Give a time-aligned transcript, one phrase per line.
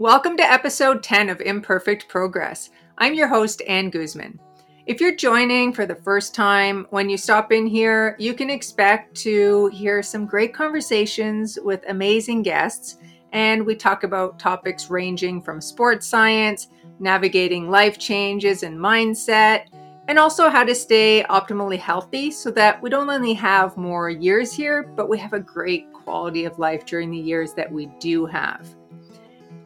[0.00, 2.70] Welcome to episode 10 of Imperfect Progress.
[2.96, 4.40] I'm your host, Anne Guzman.
[4.86, 9.14] If you're joining for the first time, when you stop in here, you can expect
[9.18, 12.96] to hear some great conversations with amazing guests.
[13.32, 19.66] And we talk about topics ranging from sports science, navigating life changes and mindset,
[20.08, 24.50] and also how to stay optimally healthy so that we don't only have more years
[24.50, 28.24] here, but we have a great quality of life during the years that we do
[28.24, 28.66] have.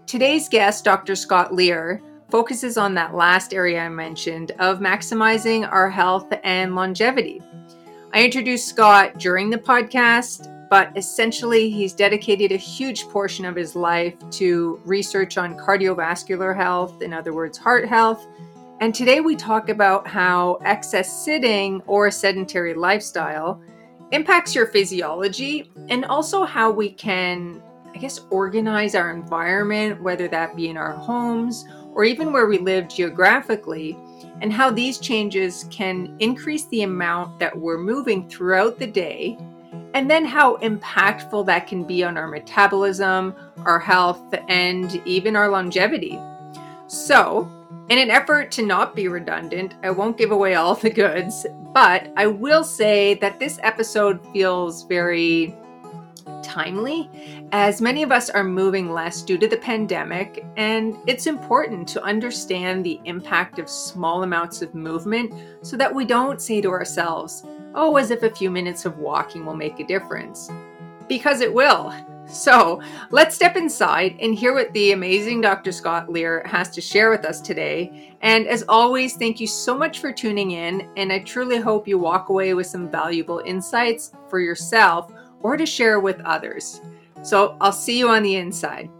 [0.07, 1.17] Today's guest, Dr.
[1.17, 7.41] Scott Lear, focuses on that last area I mentioned of maximizing our health and longevity.
[8.13, 13.75] I introduced Scott during the podcast, but essentially, he's dedicated a huge portion of his
[13.75, 18.27] life to research on cardiovascular health, in other words, heart health.
[18.81, 23.61] And today we talk about how excess sitting or a sedentary lifestyle
[24.13, 27.63] impacts your physiology and also how we can
[27.95, 32.59] I guess, organize our environment, whether that be in our homes or even where we
[32.59, 33.97] live geographically,
[34.41, 39.39] and how these changes can increase the amount that we're moving throughout the day,
[39.95, 43.33] and then how impactful that can be on our metabolism,
[43.65, 46.19] our health, and even our longevity.
[46.89, 47.49] So,
[47.91, 52.13] in an effort to not be redundant, I won't give away all the goods, but
[52.17, 55.57] I will say that this episode feels very
[56.55, 57.11] timely,
[57.51, 62.03] as many of us are moving less due to the pandemic, and it's important to
[62.05, 67.45] understand the impact of small amounts of movement so that we don't say to ourselves,
[67.75, 70.49] oh, as if a few minutes of walking will make a difference.
[71.09, 71.93] Because it will.
[72.27, 72.81] So
[73.11, 75.73] let's step inside and hear what the amazing Dr.
[75.73, 78.15] Scott Lear has to share with us today.
[78.23, 80.89] And as always, thank you so much for tuning in.
[80.97, 85.13] And I truly hope you walk away with some valuable insights for yourself
[85.45, 86.81] or to share with others.
[87.23, 88.91] So I'll see you on the inside.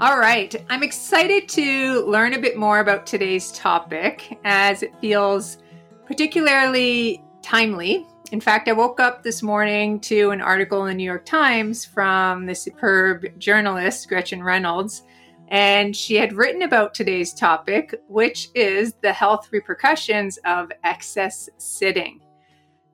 [0.00, 5.58] All right, I'm excited to learn a bit more about today's topic as it feels
[6.06, 8.04] particularly timely.
[8.32, 11.84] In fact, I woke up this morning to an article in the New York Times
[11.84, 15.02] from the superb journalist Gretchen Reynolds
[15.52, 22.20] and she had written about today's topic, which is the health repercussions of excess sitting.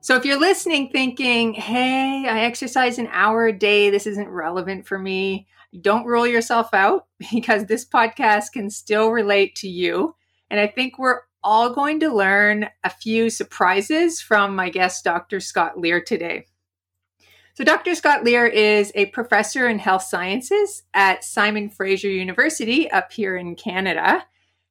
[0.01, 4.85] So, if you're listening thinking, hey, I exercise an hour a day, this isn't relevant
[4.85, 5.47] for me,
[5.81, 10.15] don't rule yourself out because this podcast can still relate to you.
[10.51, 15.39] And I think we're all going to learn a few surprises from my guest, Dr.
[15.39, 16.45] Scott Lear, today.
[17.59, 17.93] So, Dr.
[17.93, 23.57] Scott Lear is a professor in health sciences at Simon Fraser University up here in
[23.57, 24.25] Canada,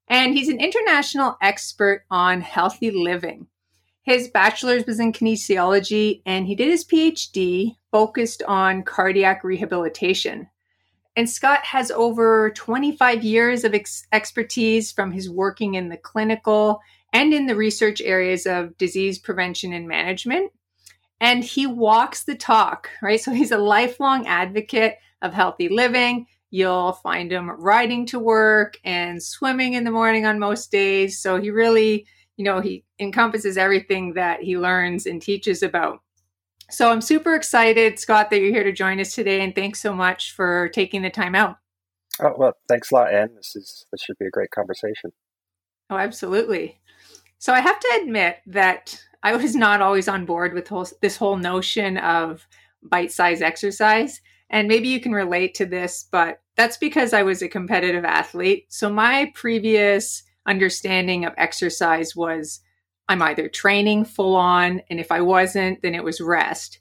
[0.08, 3.46] and he's an international expert on healthy living.
[4.00, 10.48] His bachelor's was in kinesiology, and he did his PhD focused on cardiac rehabilitation.
[11.14, 16.80] And Scott has over 25 years of ex- expertise from his working in the clinical
[17.12, 20.52] and in the research areas of disease prevention and management
[21.20, 23.20] and he walks the talk, right?
[23.20, 26.26] So he's a lifelong advocate of healthy living.
[26.50, 31.20] You'll find him riding to work and swimming in the morning on most days.
[31.20, 32.06] So he really,
[32.36, 36.00] you know, he encompasses everything that he learns and teaches about.
[36.70, 39.94] So I'm super excited, Scott, that you're here to join us today, and thanks so
[39.94, 41.56] much for taking the time out.
[42.20, 43.34] Oh well, thanks a lot, Anne.
[43.36, 45.12] This is this should be a great conversation.
[45.88, 46.78] Oh, absolutely.
[47.38, 51.16] So I have to admit that I was not always on board with whole, this
[51.16, 52.46] whole notion of
[52.82, 54.20] bite size exercise.
[54.50, 58.66] And maybe you can relate to this, but that's because I was a competitive athlete.
[58.68, 62.60] So my previous understanding of exercise was
[63.08, 66.78] I'm either training full on, and if I wasn't, then it was rest.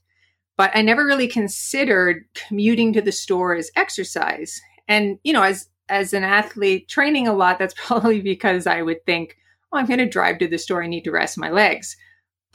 [0.57, 4.59] But I never really considered commuting to the store as exercise.
[4.87, 9.05] And, you know, as as an athlete training a lot, that's probably because I would
[9.05, 9.37] think,
[9.71, 10.83] oh, I'm going to drive to the store.
[10.83, 11.95] I need to rest my legs.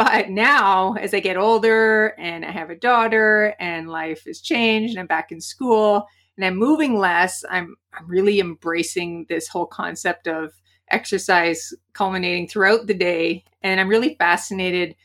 [0.04, 4.94] But now, as I get older and I have a daughter and life has changed
[4.94, 9.66] and I'm back in school and I'm moving less, I'm, I'm really embracing this whole
[9.66, 10.54] concept of
[10.90, 13.44] exercise culminating throughout the day.
[13.62, 14.96] And I'm really fascinated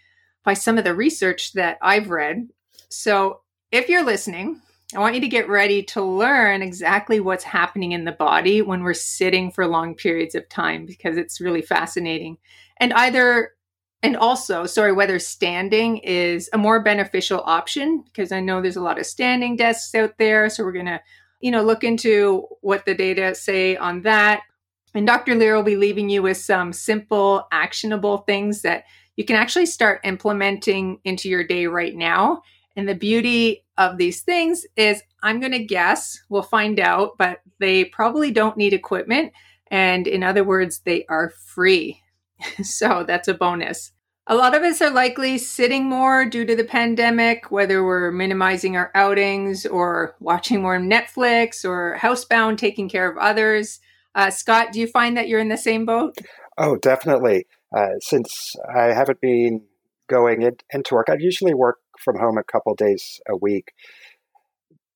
[0.43, 2.47] by some of the research that I've read.
[2.89, 3.41] So
[3.71, 4.63] if you're listening,
[4.95, 8.81] I want you to get ready to learn exactly what's happening in the body when
[8.81, 12.39] we're sitting for long periods of time because it's really fascinating.
[12.79, 13.51] And either
[14.03, 18.81] and also, sorry, whether standing is a more beneficial option because I know there's a
[18.81, 20.49] lot of standing desks out there.
[20.49, 21.01] So we're going to,
[21.41, 24.41] you know, look into what the data say on that.
[24.93, 25.35] And Dr.
[25.35, 28.83] Lear will be leaving you with some simple, actionable things that
[29.15, 32.43] you can actually start implementing into your day right now.
[32.75, 37.41] And the beauty of these things is I'm going to guess, we'll find out, but
[37.59, 39.33] they probably don't need equipment.
[39.71, 42.01] And in other words, they are free.
[42.63, 43.91] so that's a bonus.
[44.29, 48.75] A lot of us are likely sitting more due to the pandemic, whether we're minimizing
[48.75, 53.79] our outings or watching more Netflix or housebound, taking care of others.
[54.13, 56.17] Uh, Scott, do you find that you're in the same boat?
[56.57, 57.47] Oh, definitely.
[57.75, 59.61] Uh, since I haven't been
[60.09, 63.71] going in, into work, I usually work from home a couple days a week.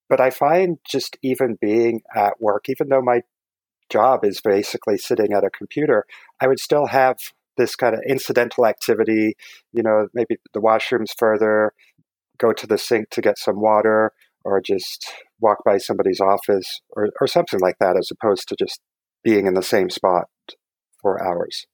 [0.09, 3.21] But I find just even being at work, even though my
[3.91, 6.05] job is basically sitting at a computer,
[6.39, 7.17] I would still have
[7.57, 9.35] this kind of incidental activity,
[9.73, 11.73] you know, maybe the washroom's further,
[12.37, 17.09] go to the sink to get some water, or just walk by somebody's office or,
[17.19, 18.79] or something like that, as opposed to just
[19.23, 20.25] being in the same spot
[21.01, 21.67] for hours.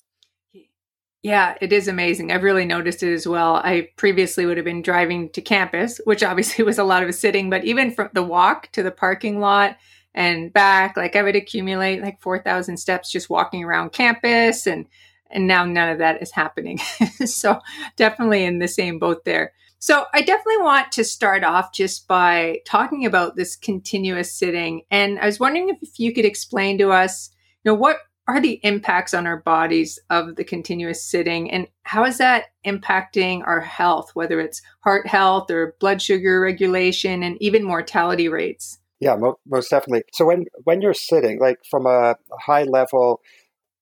[1.24, 2.32] Yeah, it is amazing.
[2.32, 3.56] I've really noticed it as well.
[3.56, 7.50] I previously would have been driving to campus, which obviously was a lot of sitting,
[7.50, 9.78] but even from the walk to the parking lot
[10.18, 14.88] and back, like I would accumulate like 4,000 steps just walking around campus and
[15.30, 16.78] and now none of that is happening.
[17.26, 17.60] so
[17.98, 19.52] definitely in the same boat there.
[19.78, 25.20] So I definitely want to start off just by talking about this continuous sitting and
[25.20, 27.30] I was wondering if, you could explain to us,
[27.64, 27.98] you know, what
[28.28, 33.46] are the impacts on our bodies of the continuous sitting and how is that impacting
[33.46, 39.16] our health whether it's heart health or blood sugar regulation and even mortality rates yeah
[39.16, 42.16] mo- most definitely so when when you're sitting like from a
[42.46, 43.22] high level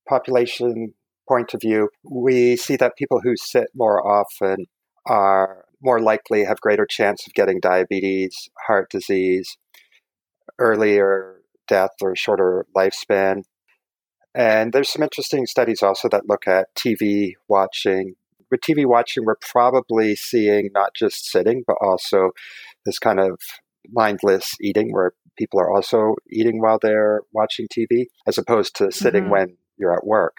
[0.08, 0.94] population
[1.28, 4.66] point of view we see that people who sit more often
[5.06, 9.56] are more likely have greater chance of getting diabetes heart disease
[10.58, 11.36] earlier
[11.68, 13.42] death or shorter lifespan
[14.36, 18.16] and there's some interesting studies also that look at TV watching.
[18.50, 22.32] With TV watching, we're probably seeing not just sitting, but also
[22.84, 23.40] this kind of
[23.92, 29.24] mindless eating where people are also eating while they're watching TV, as opposed to sitting
[29.24, 29.32] mm-hmm.
[29.32, 30.38] when you're at work.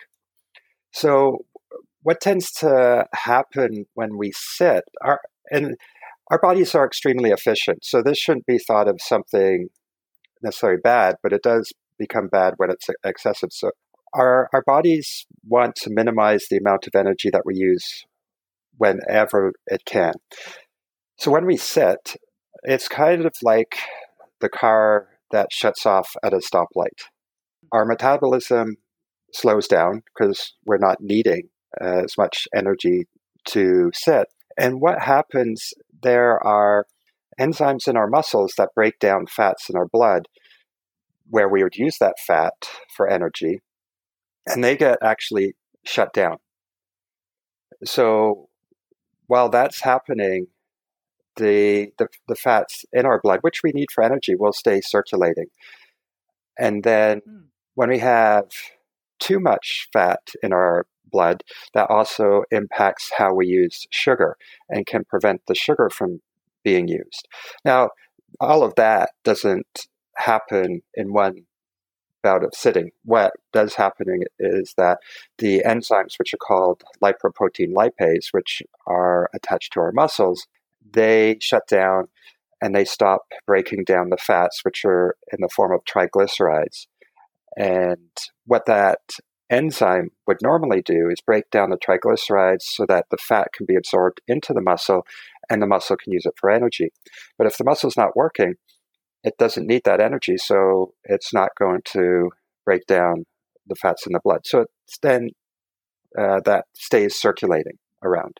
[0.92, 1.46] So,
[2.02, 5.20] what tends to happen when we sit, our,
[5.52, 5.76] and
[6.32, 7.84] our bodies are extremely efficient.
[7.84, 9.70] So, this shouldn't be thought of something
[10.42, 13.50] necessarily bad, but it does become bad when it's excessive.
[13.52, 13.72] So,
[14.14, 18.06] our, our bodies want to minimize the amount of energy that we use
[18.78, 20.14] whenever it can.
[21.18, 22.16] So when we sit,
[22.63, 23.77] it's kind of like
[24.39, 27.06] the car that shuts off at a stoplight.
[27.71, 28.77] Our metabolism
[29.33, 31.50] slows down because we're not needing
[31.81, 33.07] uh, as much energy
[33.50, 34.27] to sit.
[34.57, 36.86] And what happens, there are
[37.39, 40.27] enzymes in our muscles that break down fats in our blood,
[41.30, 42.53] where we would use that fat
[42.95, 43.62] for energy
[44.48, 45.56] and they get actually
[45.86, 46.38] shut down.
[47.83, 48.50] So
[49.27, 50.48] while that's happening,
[51.38, 55.48] the, the, the fats in our blood, which we need for energy, will stay circulating.
[56.60, 57.44] And then mm.
[57.75, 58.50] when we have
[59.19, 61.44] too much fat in our blood,
[61.74, 64.38] that also impacts how we use sugar
[64.69, 66.22] and can prevent the sugar from
[66.63, 67.28] being used.
[67.63, 67.92] Now,
[68.39, 71.45] all of that doesn't happen in one
[72.24, 72.92] bout of sitting.
[73.06, 74.98] What does happening is that
[75.38, 80.48] the enzymes, which are called lipoprotein lipase, which are attached to our muscles,
[80.94, 82.08] they shut down
[82.62, 86.88] and they stop breaking down the fats, which are in the form of triglycerides.
[87.56, 88.10] And
[88.46, 89.00] what that
[89.50, 93.75] enzyme would normally do is break down the triglycerides so that the fat can be
[93.75, 95.06] absorbed into the muscle
[95.50, 96.91] and the muscle can use it for energy.
[97.38, 98.56] But if the muscle is not working,
[99.24, 102.29] it doesn't need that energy, so it's not going to
[102.65, 103.25] break down
[103.65, 104.41] the fats in the blood.
[104.46, 105.29] So it's then
[106.17, 108.39] uh, that stays circulating around.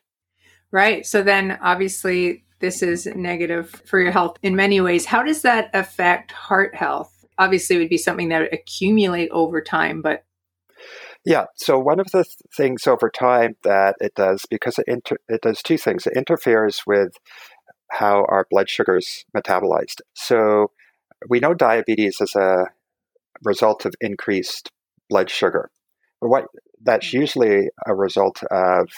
[0.70, 1.06] Right.
[1.06, 5.06] So then obviously this is negative for your health in many ways.
[5.06, 7.24] How does that affect heart health?
[7.38, 10.24] Obviously, it would be something that would accumulate over time, but
[11.24, 11.44] yeah.
[11.56, 15.42] So one of the th- things over time that it does, because it inter- it
[15.42, 16.06] does two things.
[16.06, 17.12] It interferes with
[17.90, 20.00] how our blood sugars metabolized.
[20.14, 20.72] So
[21.28, 22.66] we know diabetes is a
[23.44, 24.70] result of increased
[25.08, 25.70] blood sugar.
[26.20, 26.44] But what
[26.82, 27.18] that's hmm.
[27.18, 28.88] usually a result of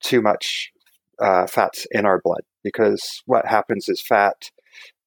[0.00, 0.70] too much
[1.20, 4.50] uh, fats in our blood because what happens is fat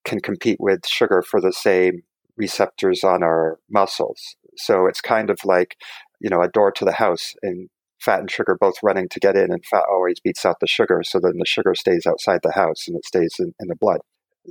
[0.03, 2.03] can compete with sugar for the same
[2.37, 4.35] receptors on our muscles.
[4.57, 5.77] So it's kind of like,
[6.19, 9.35] you know, a door to the house and fat and sugar both running to get
[9.35, 11.01] in and fat always beats out the sugar.
[11.03, 13.99] So then the sugar stays outside the house and it stays in, in the blood.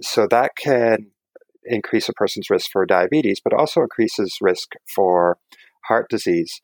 [0.03, 1.11] So that can
[1.65, 5.39] increase a person's risk for diabetes, but also increases risk for
[5.87, 6.61] heart disease.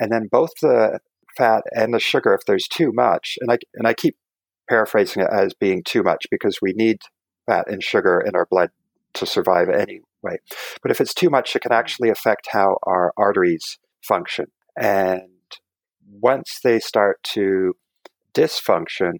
[0.00, 1.00] And then both the
[1.36, 3.36] fat and the sugar if there's too much.
[3.40, 4.16] And I and I keep
[4.70, 6.98] paraphrasing it as being too much because we need
[7.46, 8.70] fat and sugar in our blood
[9.14, 10.38] to survive anyway.
[10.80, 14.46] But if it's too much, it can actually affect how our arteries function.
[14.80, 15.22] And
[16.08, 17.74] once they start to
[18.32, 19.14] dysfunction,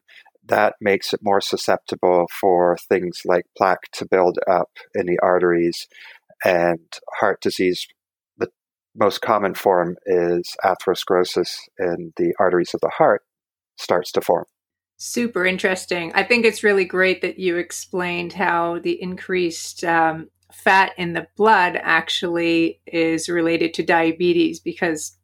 [0.47, 5.89] that makes it more susceptible for things like plaque to build up in the arteries
[6.45, 6.79] and
[7.19, 7.89] heart disease.
[8.39, 8.49] The
[8.95, 13.23] most common form is atherosclerosis in the arteries of the heart
[13.77, 14.45] starts to form.
[15.03, 16.13] Super interesting.
[16.15, 21.27] I think it's really great that you explained how the increased um, fat in the
[21.39, 25.17] blood actually is related to diabetes because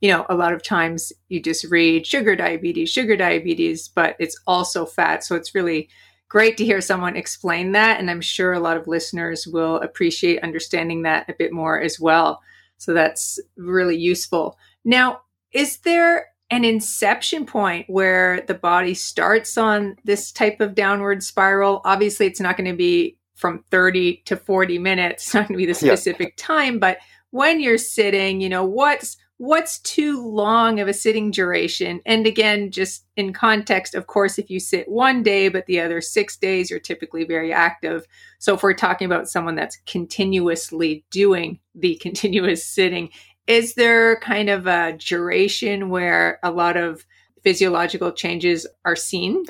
[0.00, 4.40] you know, a lot of times you just read sugar diabetes, sugar diabetes, but it's
[4.46, 5.22] also fat.
[5.24, 5.90] So it's really
[6.30, 8.00] great to hear someone explain that.
[8.00, 12.00] And I'm sure a lot of listeners will appreciate understanding that a bit more as
[12.00, 12.40] well.
[12.78, 14.56] So that's really useful.
[14.86, 15.20] Now,
[15.52, 21.80] is there an inception point where the body starts on this type of downward spiral?
[21.84, 25.24] Obviously, it's not going to be from 30 to 40 minutes.
[25.26, 26.44] It's not going to be the specific yeah.
[26.44, 26.98] time, but
[27.30, 32.00] when you're sitting, you know, what's what's too long of a sitting duration?
[32.04, 36.00] And again, just in context, of course, if you sit one day, but the other
[36.00, 38.06] six days, you're typically very active.
[38.40, 43.10] So if we're talking about someone that's continuously doing the continuous sitting,
[43.48, 47.04] is there kind of a duration where a lot of
[47.42, 49.44] physiological changes are seen?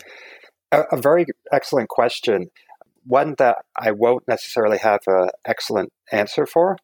[0.71, 2.47] A, a very excellent question.
[3.05, 6.77] One that I won't necessarily have an excellent answer for.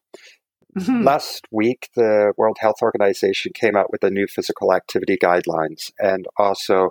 [0.77, 1.03] Mm-hmm.
[1.03, 6.25] Last week, the World Health Organization came out with the new physical activity guidelines and
[6.37, 6.89] also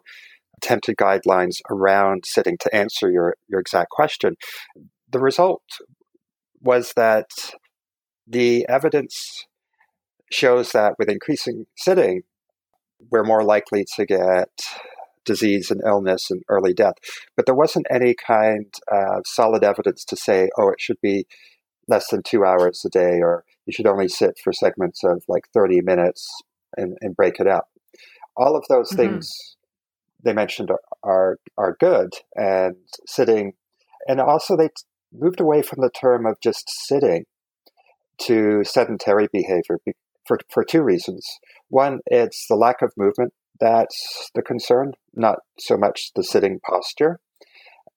[0.57, 4.37] attempted guidelines around sitting to answer your, your exact question.
[5.11, 5.63] The result
[6.63, 7.29] was that
[8.27, 9.45] the evidence
[10.31, 12.23] shows that with increasing sitting,
[13.11, 14.49] we're more likely to get
[15.25, 16.95] disease and illness and early death.
[17.37, 21.27] But there wasn't any kind of solid evidence to say, oh, it should be
[21.89, 25.49] less than two hours a day or you should only sit for segments of like
[25.53, 26.27] 30 minutes
[26.77, 27.69] and, and break it up.
[28.37, 28.97] All of those mm-hmm.
[28.97, 29.57] things
[30.23, 32.77] they mentioned are, are, are good and
[33.07, 33.53] sitting.
[34.09, 34.75] And also they t-
[35.13, 37.25] moved away from the term of just sitting
[38.23, 39.79] to sedentary behavior
[40.27, 41.27] for, for two reasons.
[41.69, 47.21] One, it's the lack of movement that's the concern, not so much the sitting posture.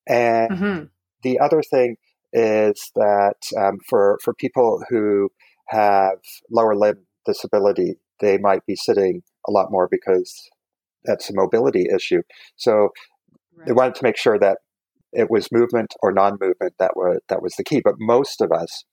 [0.08, 0.84] And mm-hmm.
[1.24, 1.98] the other thing
[2.32, 5.30] is that um, for, for people who
[5.70, 6.18] have
[6.52, 10.50] lower limb disability, they might be sitting a lot more because
[11.04, 12.22] that's a mobility issue.
[12.56, 12.90] So
[13.56, 13.68] right.
[13.68, 14.60] they wanted to make sure that
[15.14, 17.82] it was movement or non-movement that was that was the key.
[17.84, 18.84] But most of us,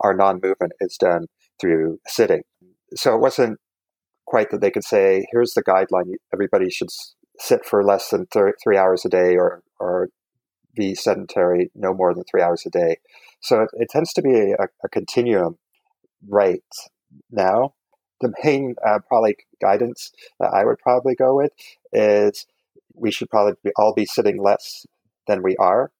[0.00, 1.26] our non-movement is done
[1.60, 2.42] through sitting.
[2.96, 3.58] So it wasn't
[4.26, 6.90] quite that they could say, "Here's the guideline: everybody should
[7.38, 10.08] sit for less than th- three hours a day, or or
[10.74, 12.96] be sedentary no more than three hours a day."
[13.40, 15.58] So it, it tends to be a, a continuum
[16.28, 16.62] right
[17.30, 17.74] now.
[18.20, 21.52] The main uh, probably guidance that I would probably go with
[21.92, 22.46] is
[22.94, 24.86] we should probably be, all be sitting less
[25.26, 25.90] than we are,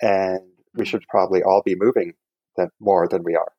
[0.00, 0.40] and
[0.74, 0.90] we mm-hmm.
[0.90, 2.14] should probably all be moving
[2.56, 3.52] than, more than we are.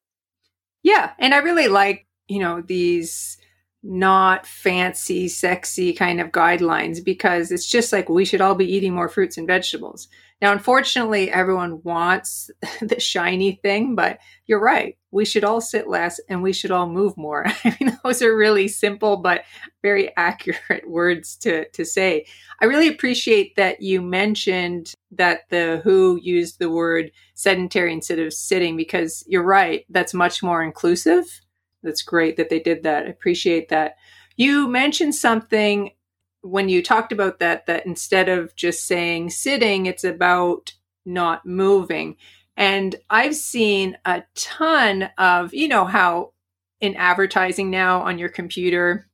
[0.83, 3.37] Yeah, and I really like you know these
[3.83, 8.93] not fancy, sexy kind of guidelines because it's just like we should all be eating
[8.93, 10.07] more fruits and vegetables.
[10.41, 12.49] Now, unfortunately, everyone wants
[12.81, 14.97] the shiny thing, but you're right.
[15.11, 17.45] We should all sit less and we should all move more.
[17.65, 19.43] I mean, those are really simple but
[19.81, 22.25] very accurate words to, to say.
[22.61, 28.33] I really appreciate that you mentioned that the WHO used the word sedentary instead of
[28.33, 29.85] sitting because you're right.
[29.89, 31.41] That's much more inclusive
[31.83, 33.05] that's great that they did that.
[33.05, 33.95] I appreciate that.
[34.35, 35.91] You mentioned something
[36.41, 40.73] when you talked about that, that instead of just saying sitting, it's about
[41.05, 42.17] not moving.
[42.57, 46.33] And I've seen a ton of, you know, how
[46.81, 49.07] in advertising now on your computer,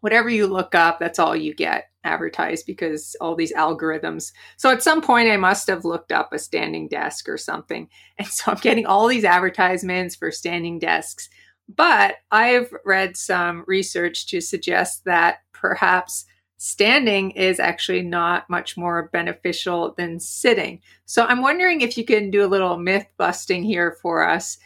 [0.00, 4.32] whatever you look up, that's all you get advertised because all these algorithms.
[4.56, 7.88] So at some point, I must have looked up a standing desk or something.
[8.18, 11.28] And so I'm getting all these advertisements for standing desks.
[11.76, 16.26] But I've read some research to suggest that perhaps
[16.62, 20.80] standing is actually not much more beneficial than sitting.
[21.06, 24.58] So I'm wondering if you can do a little myth busting here for us.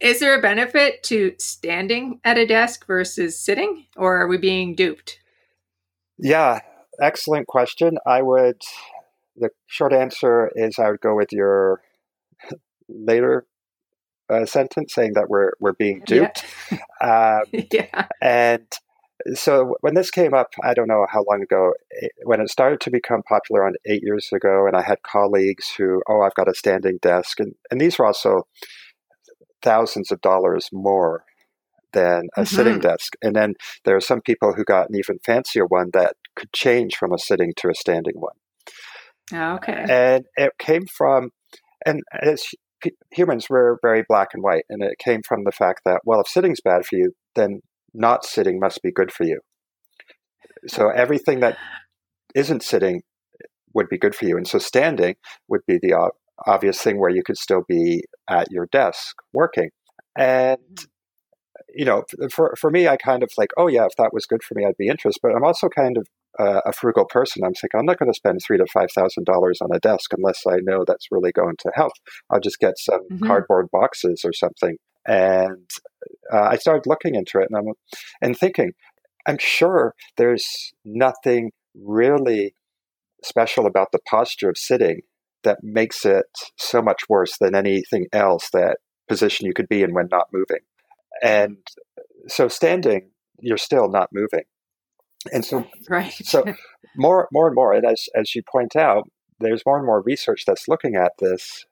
[0.00, 4.74] Is there a benefit to standing at a desk versus sitting, or are we being
[4.74, 5.18] duped?
[6.18, 6.60] Yeah,
[7.00, 7.98] excellent question.
[8.06, 8.60] I would,
[9.36, 11.82] the short answer is I would go with your
[12.88, 13.46] later
[14.28, 16.44] uh, sentence saying that we're we're being duped.
[16.70, 17.40] Yeah.
[17.52, 18.06] Um, yeah.
[18.20, 18.66] And
[19.34, 21.72] so when this came up, I don't know how long ago,
[22.24, 26.02] when it started to become popular on eight years ago, and I had colleagues who,
[26.08, 28.46] oh, I've got a standing desk, and, and these were also
[29.62, 31.24] thousands of dollars more
[31.92, 32.56] than a mm-hmm.
[32.56, 33.14] sitting desk.
[33.22, 33.54] And then
[33.84, 37.18] there are some people who got an even fancier one that could change from a
[37.18, 38.34] sitting to a standing one.
[39.32, 39.86] Oh, okay.
[39.88, 41.30] And it came from,
[41.84, 42.44] and as
[43.10, 44.64] humans, we're very black and white.
[44.68, 47.60] And it came from the fact that, well, if sitting's bad for you, then
[47.94, 49.40] not sitting must be good for you.
[50.68, 51.56] So everything that
[52.34, 53.02] isn't sitting
[53.74, 54.36] would be good for you.
[54.36, 55.16] And so standing
[55.48, 56.10] would be the
[56.46, 59.70] obvious thing where you could still be at your desk working.
[60.16, 60.84] And mm-hmm.
[61.74, 64.42] you know, for for me, I kind of like, oh yeah, if that was good
[64.42, 65.20] for me, I'd be interested.
[65.22, 66.06] But I'm also kind of
[66.38, 67.42] uh, a frugal person.
[67.44, 70.12] I'm thinking I'm not going to spend three to five thousand dollars on a desk
[70.12, 71.92] unless I know that's really going to help.
[72.30, 73.26] I'll just get some mm-hmm.
[73.26, 74.76] cardboard boxes or something.
[75.06, 75.70] And
[76.32, 77.74] uh, I started looking into it, and I'm
[78.20, 78.72] and thinking,
[79.26, 82.54] I'm sure there's nothing really
[83.22, 85.02] special about the posture of sitting
[85.42, 86.26] that makes it
[86.56, 88.78] so much worse than anything else that
[89.08, 90.60] position you could be in when not moving.
[91.22, 91.58] And
[92.26, 94.44] so standing, you're still not moving.
[95.32, 96.12] And so, right.
[96.12, 96.44] so
[96.96, 99.08] more, more and more, and as as you point out,
[99.40, 101.64] there's more and more research that's looking at this,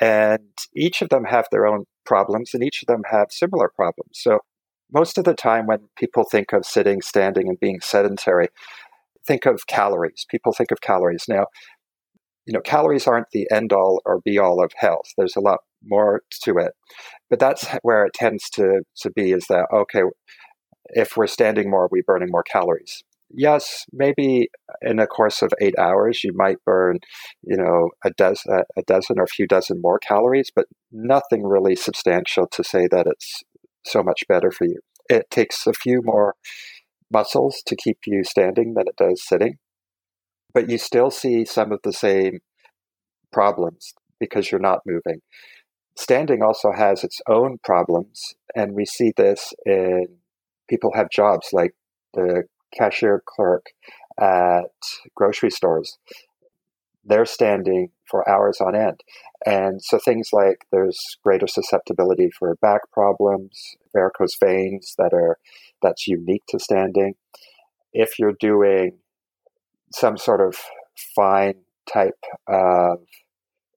[0.00, 4.12] and each of them have their own problems, and each of them have similar problems.
[4.12, 4.40] So
[4.92, 8.48] most of the time, when people think of sitting, standing, and being sedentary,
[9.26, 10.24] think of calories.
[10.30, 11.24] People think of calories.
[11.28, 11.46] Now,
[12.46, 15.12] you know, calories aren't the end all or be all of health.
[15.18, 16.72] There's a lot more to it.
[17.28, 20.02] But that's where it tends to, to be is that, okay,
[20.90, 23.02] if we're standing more, are we're burning more calories.
[23.30, 24.48] Yes, maybe
[24.80, 26.98] in a course of eight hours, you might burn,
[27.42, 31.76] you know, a dozen, a dozen or a few dozen more calories, but nothing really
[31.76, 33.42] substantial to say that it's
[33.84, 34.80] so much better for you.
[35.10, 36.36] It takes a few more
[37.10, 39.58] muscles to keep you standing than it does sitting,
[40.54, 42.38] but you still see some of the same
[43.30, 45.20] problems because you're not moving.
[45.96, 50.17] Standing also has its own problems, and we see this in
[50.68, 51.74] people have jobs like
[52.14, 52.44] the
[52.76, 53.66] cashier clerk
[54.20, 54.70] at
[55.14, 55.98] grocery stores.
[57.04, 59.00] They're standing for hours on end.
[59.46, 65.38] And so things like there's greater susceptibility for back problems, varicose veins that are
[65.80, 67.14] that's unique to standing.
[67.92, 68.98] If you're doing
[69.92, 70.56] some sort of
[71.14, 72.98] fine type of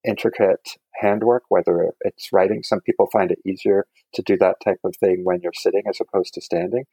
[0.07, 0.67] intricate
[0.99, 2.63] handwork, whether it's writing.
[2.63, 5.99] Some people find it easier to do that type of thing when you're sitting as
[5.99, 6.85] opposed to standing.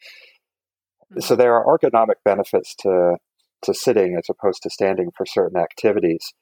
[1.12, 1.20] Mm-hmm.
[1.20, 3.16] So there are ergonomic benefits to
[3.64, 6.32] to sitting as opposed to standing for certain activities,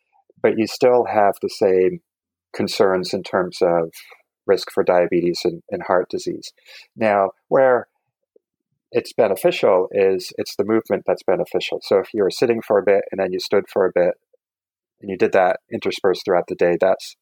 [0.43, 2.01] but you still have the same
[2.55, 3.91] concerns in terms of
[4.47, 6.53] risk for diabetes and, and heart disease.
[6.95, 7.89] Now, where
[8.93, 11.81] it's beneficial is it's the movement that's beneficial.
[11.83, 14.15] So if you were sitting for a bit and then you stood for a bit
[15.01, 17.17] and you did that interspersed throughout the day, that's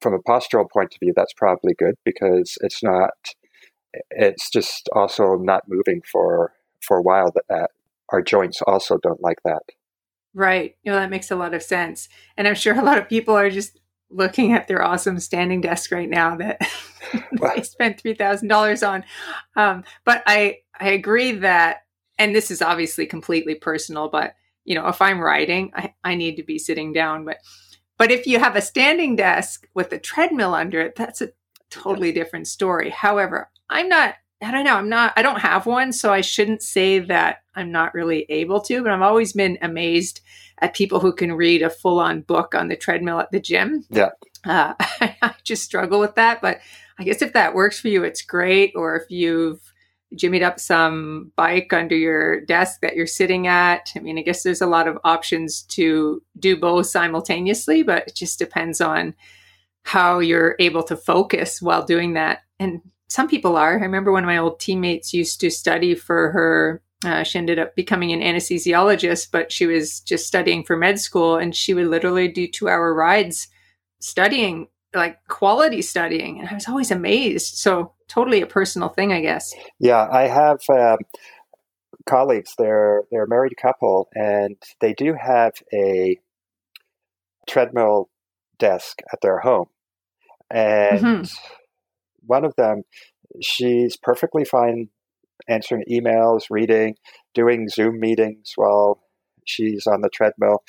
[0.00, 3.12] from a postural point of view, that's probably good because it's not,
[4.10, 7.30] it's just also not moving for for a while.
[7.32, 7.70] That, that
[8.10, 9.62] our joints also don't like that.
[10.34, 10.76] Right.
[10.82, 12.08] You know, that makes a lot of sense.
[12.36, 13.78] And I'm sure a lot of people are just
[14.10, 16.60] looking at their awesome standing desk right now that
[17.32, 19.04] they spent three thousand dollars on.
[19.56, 21.84] Um, but I I agree that,
[22.18, 26.36] and this is obviously completely personal, but you know, if I'm writing, I, I need
[26.36, 27.24] to be sitting down.
[27.24, 27.38] But
[27.98, 31.30] but if you have a standing desk with a treadmill under it, that's a
[31.70, 32.90] totally different story.
[32.90, 36.62] However, I'm not I don't know, I'm not I don't have one, so I shouldn't
[36.62, 40.20] say that I'm not really able to, but I've always been amazed
[40.58, 43.84] at people who can read a full-on book on the treadmill at the gym.
[43.90, 44.10] Yeah.
[44.44, 46.60] Uh, I just struggle with that, but
[46.98, 48.72] I guess if that works for you, it's great.
[48.76, 49.71] Or if you've
[50.16, 53.92] jimmied up some bike under your desk that you're sitting at.
[53.96, 58.14] I mean, I guess there's a lot of options to do both simultaneously, but it
[58.14, 59.14] just depends on
[59.84, 62.40] how you're able to focus while doing that.
[62.58, 63.78] And some people are.
[63.78, 66.82] I remember one of my old teammates used to study for her.
[67.04, 71.36] Uh, she ended up becoming an anesthesiologist, but she was just studying for med school,
[71.36, 73.48] and she would literally do two hour rides
[73.98, 79.20] studying like quality studying and i was always amazed so totally a personal thing i
[79.20, 80.98] guess yeah i have um,
[82.06, 86.18] colleagues they're they're a married couple and they do have a
[87.48, 88.08] treadmill
[88.58, 89.66] desk at their home
[90.50, 91.22] and mm-hmm.
[92.26, 92.82] one of them
[93.40, 94.88] she's perfectly fine
[95.48, 96.94] answering emails reading
[97.34, 99.00] doing zoom meetings while
[99.44, 100.62] she's on the treadmill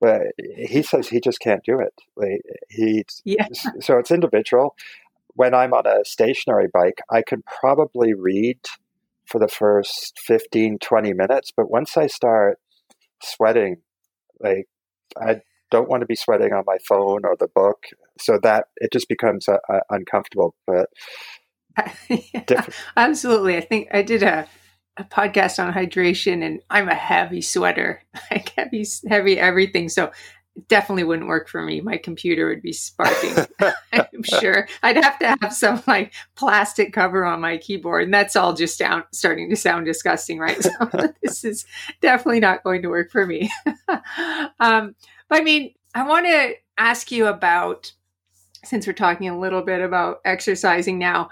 [0.00, 0.22] but
[0.56, 1.94] he says he just can't do it.
[2.16, 3.48] Like, he yeah.
[3.80, 4.76] so it's individual.
[5.38, 8.58] When I'm on a stationary bike, I can probably read
[9.24, 11.52] for the first 15, 20 minutes.
[11.56, 12.58] But once I start
[13.22, 13.76] sweating,
[14.40, 14.66] like
[15.16, 17.84] I don't want to be sweating on my phone or the book.
[18.18, 20.56] So that it just becomes uh, uh, uncomfortable.
[20.66, 20.88] But
[22.08, 23.56] yeah, absolutely.
[23.56, 24.48] I think I did a,
[24.96, 29.88] a podcast on hydration and I'm a heavy sweater, like heavy, heavy everything.
[29.88, 30.10] So
[30.66, 31.80] definitely wouldn't work for me.
[31.80, 33.46] My computer would be sparking.
[33.92, 38.36] I'm sure I'd have to have some like plastic cover on my keyboard, and that's
[38.36, 40.58] all just sound, starting to sound disgusting, right?
[40.68, 41.64] So this is
[42.00, 43.50] definitely not going to work for me.
[44.60, 44.94] um,
[45.28, 47.92] but I mean, I want to ask you about
[48.64, 51.28] since we're talking a little bit about exercising now.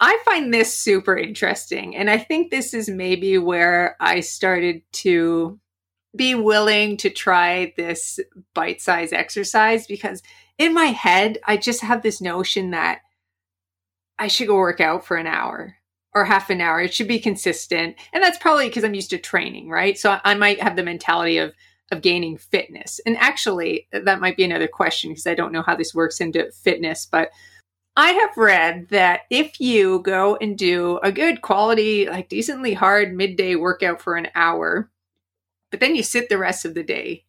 [0.00, 5.60] I find this super interesting, and I think this is maybe where I started to
[6.16, 8.18] be willing to try this
[8.54, 10.22] bite size exercise because
[10.58, 13.00] in my head, I just have this notion that
[14.18, 15.76] I should go work out for an hour
[16.14, 16.80] or half an hour.
[16.80, 17.96] It should be consistent.
[18.12, 19.96] And that's probably because I'm used to training, right?
[19.98, 21.54] So I might have the mentality of,
[21.90, 23.00] of gaining fitness.
[23.06, 26.50] And actually, that might be another question because I don't know how this works into
[26.52, 27.30] fitness, but
[27.96, 33.14] I have read that if you go and do a good quality, like decently hard
[33.14, 34.90] midday workout for an hour,
[35.70, 37.24] but then you sit the rest of the day.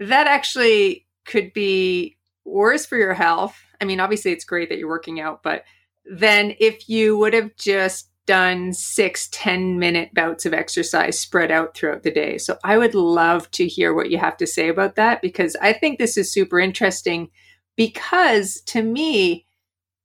[0.00, 3.56] That actually could be worse for your health.
[3.80, 5.64] I mean, obviously, it's great that you're working out, but
[6.04, 11.74] then if you would have just done six, 10 minute bouts of exercise spread out
[11.74, 12.36] throughout the day.
[12.36, 15.72] So I would love to hear what you have to say about that because I
[15.72, 17.30] think this is super interesting.
[17.74, 19.46] Because to me,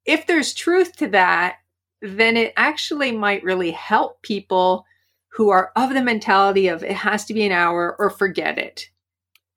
[0.06, 1.58] if there's truth to that,
[2.02, 4.86] then it actually might really help people
[5.34, 8.90] who are of the mentality of it has to be an hour or forget it.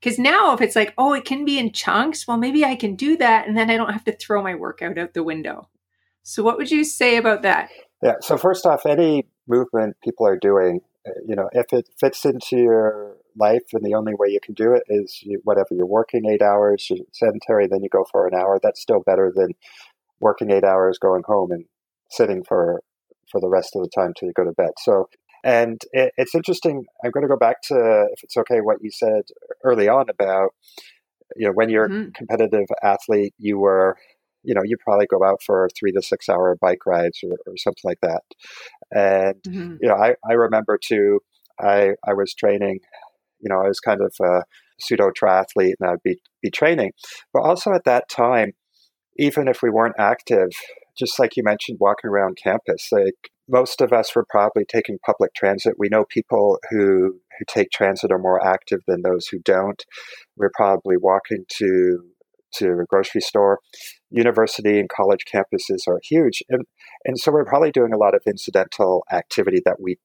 [0.00, 2.96] Because now, if it's like, oh, it can be in chunks, well, maybe I can
[2.96, 5.68] do that and then I don't have to throw my workout out the window.
[6.22, 7.70] So, what would you say about that?
[8.02, 8.14] Yeah.
[8.20, 12.56] So, first off, any movement people are doing, uh, you know, if it fits into
[12.56, 16.24] your life and the only way you can do it is you, whatever you're working
[16.26, 18.58] eight hours, you're sedentary, then you go for an hour.
[18.62, 19.50] That's still better than
[20.20, 21.66] working eight hours, going home and
[22.10, 22.82] sitting for
[23.30, 24.70] for the rest of the time till you go to bed.
[24.78, 25.08] So
[25.44, 26.84] and it, it's interesting.
[27.04, 29.22] I'm going to go back to, if it's okay, what you said
[29.64, 30.50] early on about,
[31.34, 32.08] you know, when you're mm-hmm.
[32.08, 33.96] a competitive athlete, you were,
[34.42, 37.56] you know, you probably go out for three to six hour bike rides or, or
[37.56, 38.22] something like that.
[38.92, 39.76] And, mm-hmm.
[39.80, 41.20] you know, I, I remember too,
[41.60, 42.80] I, I was training,
[43.40, 44.42] you know, I was kind of a
[44.78, 46.92] pseudo triathlete and I'd be, be training.
[47.32, 48.52] But also at that time,
[49.18, 50.50] even if we weren't active,
[50.96, 55.34] just like you mentioned, walking around campus, like most of us were probably taking public
[55.34, 55.74] transit.
[55.78, 59.84] We know people who who take transit are more active than those who don't.
[60.36, 62.04] We're probably walking to
[62.54, 63.60] to a grocery store.
[64.10, 66.62] University and college campuses are huge, and
[67.04, 69.98] and so we're probably doing a lot of incidental activity that we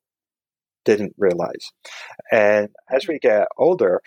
[0.84, 1.72] didn't realize.
[2.32, 4.02] And as we get older,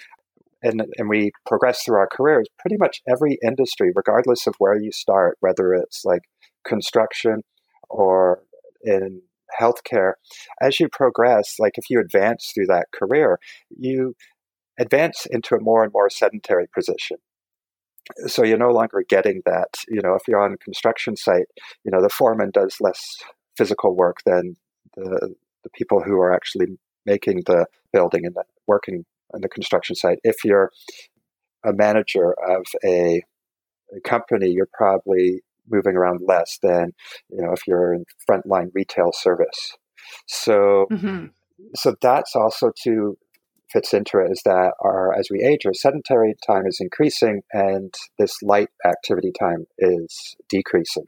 [0.62, 4.90] and, and we progress through our careers, pretty much every industry, regardless of where you
[4.90, 6.23] start, whether it's like
[6.66, 7.42] construction
[7.88, 8.42] or
[8.85, 9.23] in
[9.61, 10.12] healthcare,
[10.61, 13.38] as you progress, like if you advance through that career,
[13.77, 14.14] you
[14.79, 17.18] advance into a more and more sedentary position.
[18.27, 21.47] So you're no longer getting that, you know, if you're on a construction site,
[21.85, 23.16] you know, the foreman does less
[23.57, 24.57] physical work than
[24.97, 26.66] the, the people who are actually
[27.07, 30.18] making the building and working on the construction site.
[30.23, 30.70] If you're
[31.64, 33.23] a manager of a,
[33.97, 36.92] a company, you're probably moving around less than
[37.29, 39.77] you know if you're in frontline retail service.
[40.27, 41.27] So mm-hmm.
[41.77, 43.16] so that's also to
[43.72, 47.92] fits into it is that our as we age, our sedentary time is increasing and
[48.18, 51.07] this light activity time is decreasing.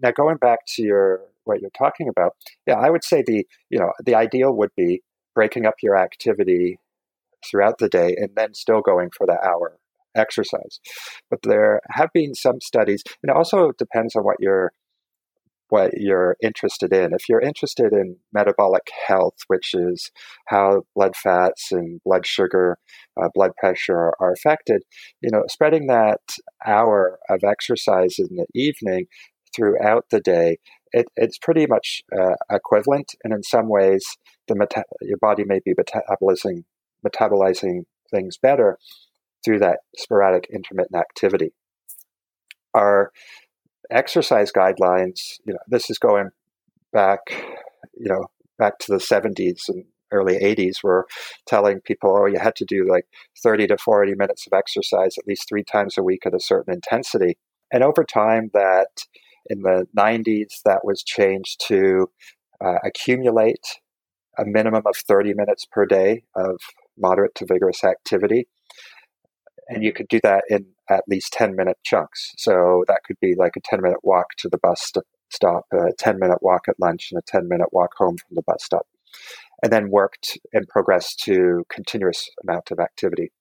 [0.00, 3.78] Now going back to your what you're talking about, yeah, I would say the you
[3.78, 5.02] know the ideal would be
[5.34, 6.78] breaking up your activity
[7.48, 9.78] throughout the day and then still going for the hour
[10.16, 10.80] exercise.
[11.30, 14.72] But there have been some studies, and it also depends on what you're
[15.70, 17.12] what you're interested in.
[17.12, 20.10] If you're interested in metabolic health, which is
[20.46, 22.78] how blood fats and blood sugar,
[23.20, 24.82] uh, blood pressure are affected,
[25.20, 26.20] you know, spreading that
[26.66, 29.06] hour of exercise in the evening
[29.54, 30.58] throughout the day,
[30.92, 33.14] it, it's pretty much uh, equivalent.
[33.24, 34.16] And in some ways,
[34.46, 36.64] the meta- your body may be metabolizing
[37.06, 38.76] metabolizing things better
[39.44, 41.52] through that sporadic intermittent activity.
[42.74, 43.12] Our
[43.90, 46.30] exercise guidelines, you know, this is going
[46.92, 47.20] back,
[47.94, 48.26] you know,
[48.58, 51.06] back to the 70s and early 80s were
[51.46, 53.06] telling people, oh, you had to do like
[53.42, 56.74] 30 to 40 minutes of exercise at least three times a week at a certain
[56.74, 57.36] intensity.
[57.72, 58.88] And over time, that
[59.46, 62.10] in the 90s, that was changed to
[62.64, 63.80] uh, accumulate
[64.38, 66.60] a minimum of 30 minutes per day of
[66.98, 68.48] moderate to vigorous activity.
[69.68, 72.32] And you could do that in at least 10 minute chunks.
[72.38, 74.92] So that could be like a 10 minute walk to the bus
[75.30, 78.42] stop, a 10 minute walk at lunch, and a 10 minute walk home from the
[78.46, 78.86] bus stop.
[79.62, 83.32] And then worked and progressed to continuous amount of activity.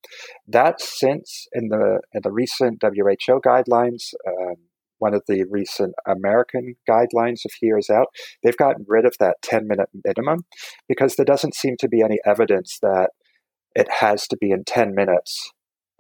[0.48, 4.56] That since in the in the recent WHO guidelines, um,
[5.00, 8.08] one of the recent American guidelines a few years out,
[8.44, 10.46] they've gotten rid of that 10 minute minimum
[10.88, 13.12] because there doesn't seem to be any evidence that
[13.76, 15.52] it has to be in 10 minutes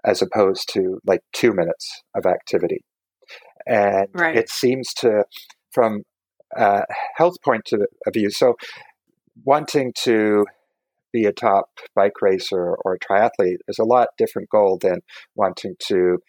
[0.07, 2.83] as opposed to like two minutes of activity.
[3.67, 4.35] And right.
[4.35, 5.25] it seems to,
[5.71, 6.03] from
[6.55, 6.83] a
[7.17, 8.55] health point of view, so
[9.43, 10.45] wanting to
[11.11, 15.01] be a top bike racer or a triathlete is a lot different goal than
[15.35, 16.19] wanting to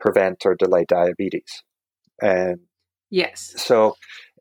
[0.00, 1.62] prevent or delay diabetes.
[2.20, 2.58] And
[3.10, 3.54] yes.
[3.56, 3.94] So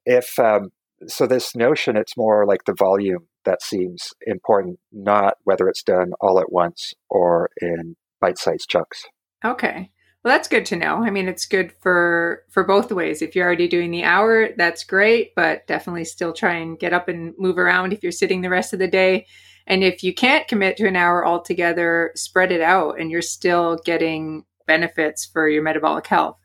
[0.05, 0.71] if um,
[1.07, 6.11] so, this notion it's more like the volume that seems important, not whether it's done
[6.19, 9.05] all at once or in bite-sized chunks.
[9.43, 9.91] Okay.
[10.23, 11.03] Well, that's good to know.
[11.03, 13.23] I mean, it's good for for both ways.
[13.23, 17.07] If you're already doing the hour, that's great, but definitely still try and get up
[17.07, 19.25] and move around if you're sitting the rest of the day.
[19.65, 23.79] And if you can't commit to an hour altogether, spread it out and you're still
[23.83, 26.37] getting benefits for your metabolic health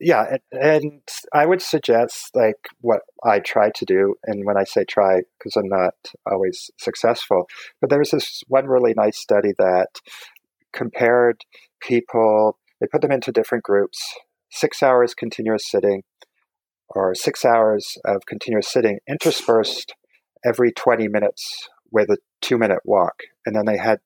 [0.00, 4.84] yeah and i would suggest like what i try to do and when i say
[4.84, 5.94] try because i'm not
[6.30, 7.46] always successful
[7.80, 9.88] but there's this one really nice study that
[10.76, 11.42] compared
[11.80, 13.98] people they put them into different groups
[14.50, 16.02] six hours continuous sitting
[16.88, 19.94] or six hours of continuous sitting interspersed
[20.44, 23.98] every 20 minutes with a two minute walk and then they had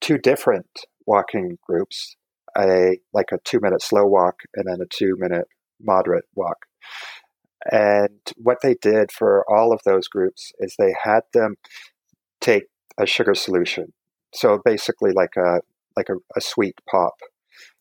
[0.00, 0.66] two different
[1.06, 2.16] walking groups
[2.56, 5.46] a like a two minute slow walk and then a two minute
[5.80, 6.66] moderate walk.
[7.70, 11.56] And what they did for all of those groups is they had them
[12.40, 12.64] take
[12.98, 13.92] a sugar solution.
[14.34, 15.60] So basically like a
[15.96, 17.14] like a, a sweet pop.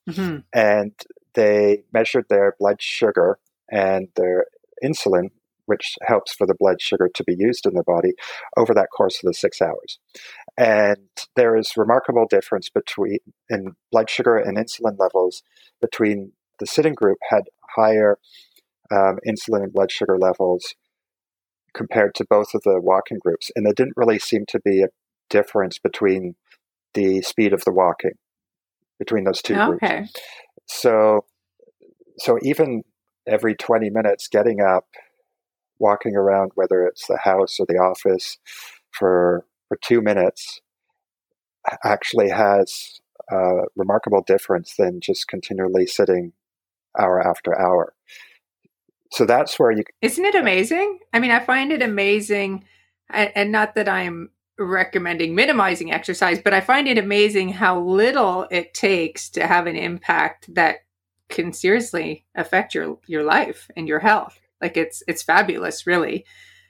[0.09, 0.37] Mm-hmm.
[0.53, 0.93] And
[1.33, 3.39] they measured their blood sugar
[3.71, 4.45] and their
[4.83, 5.29] insulin,
[5.65, 8.13] which helps for the blood sugar to be used in the body
[8.57, 9.99] over that course of the six hours.
[10.57, 13.19] And there is remarkable difference between
[13.49, 15.43] in blood sugar and insulin levels
[15.79, 17.43] between the sitting group had
[17.75, 18.17] higher
[18.91, 20.75] um, insulin and blood sugar levels
[21.73, 24.89] compared to both of the walking groups, and there didn't really seem to be a
[25.29, 26.35] difference between
[26.93, 28.17] the speed of the walking
[28.99, 29.97] between those two okay.
[29.97, 30.13] groups.
[30.67, 31.25] So,
[32.17, 32.83] so even
[33.27, 34.85] every twenty minutes, getting up,
[35.79, 38.37] walking around, whether it's the house or the office,
[38.91, 40.59] for for two minutes
[41.83, 42.99] actually has
[43.29, 46.33] a remarkable difference than just continually sitting
[46.99, 47.93] hour after hour.
[49.11, 49.83] So that's where you.
[50.01, 50.99] Isn't it amazing?
[51.13, 52.65] I mean, I find it amazing,
[53.09, 58.73] and not that I'm recommending minimizing exercise, but I find it amazing how little it
[58.73, 60.77] takes to have an impact that
[61.29, 64.39] can seriously affect your your life and your health.
[64.61, 66.25] Like it's it's fabulous, really.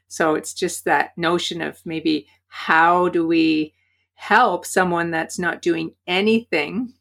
[0.08, 3.74] So it's just that notion of maybe how do we
[4.14, 6.94] help someone that's not doing anything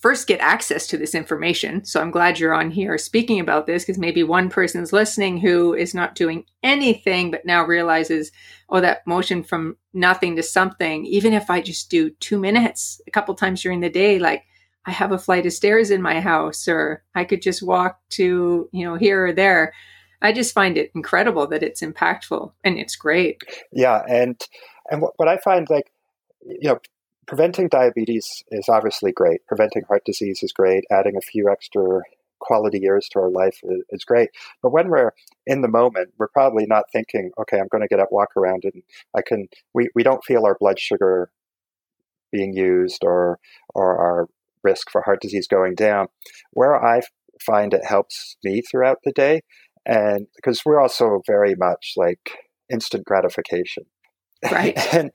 [0.00, 1.84] first get access to this information.
[1.84, 5.74] So I'm glad you're on here speaking about this because maybe one person's listening who
[5.74, 8.32] is not doing anything but now realizes,
[8.70, 13.10] oh, that motion from nothing to something, even if I just do two minutes a
[13.10, 14.44] couple times during the day, like
[14.86, 18.68] I have a flight of stairs in my house or I could just walk to,
[18.72, 19.74] you know, here or there.
[20.22, 23.42] I just find it incredible that it's impactful and it's great.
[23.72, 24.40] Yeah, and
[24.90, 25.90] and what, what I find like
[26.40, 26.78] you know
[27.26, 29.40] preventing diabetes is obviously great.
[29.46, 30.84] Preventing heart disease is great.
[30.90, 32.02] Adding a few extra
[32.40, 34.28] quality years to our life is, is, great.
[34.62, 35.12] But when we're
[35.46, 38.64] in the moment, we're probably not thinking, okay, I'm going to get up, walk around,
[38.64, 38.82] and
[39.16, 39.48] I can.
[39.74, 41.30] We, we don't feel our blood sugar
[42.30, 43.38] being used or
[43.74, 44.26] or our
[44.62, 46.08] risk for heart disease going down.
[46.52, 47.00] Where I
[47.44, 49.40] find it helps me throughout the day
[49.86, 52.30] and because we're also very much like
[52.70, 53.84] instant gratification
[54.50, 55.10] right and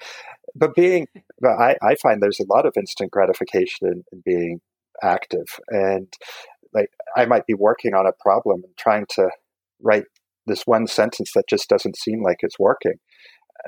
[0.56, 1.08] but being
[1.40, 4.62] but I, I find there's a lot of instant gratification in, in, being
[5.04, 5.48] active.
[5.70, 6.12] And
[6.74, 9.30] like i might be working on a problem and trying to
[9.82, 10.06] write
[10.48, 12.96] this one sentence that just doesn't seem like it's working.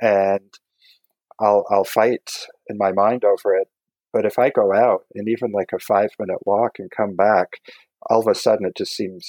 [0.02, 0.54] And
[1.39, 2.30] i'll i'll fight
[2.67, 3.67] in my mind over it.
[4.12, 7.48] But if i go out and even like a five minute walk and come back
[8.10, 9.26] all of a sudden it just seems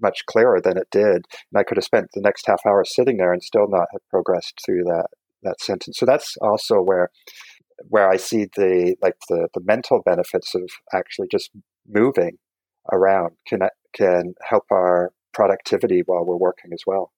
[0.00, 1.26] much clearer than it did.
[1.52, 4.00] And I could have spent the next half hour sitting there and still not have
[4.10, 5.06] progressed through that
[5.44, 5.98] that sentence.
[5.98, 7.10] So that's also where
[7.88, 11.50] where I see the like the, the mental benefits of actually just
[11.88, 12.38] moving
[12.92, 13.60] around can
[13.94, 17.12] can help our productivity while we're working as well.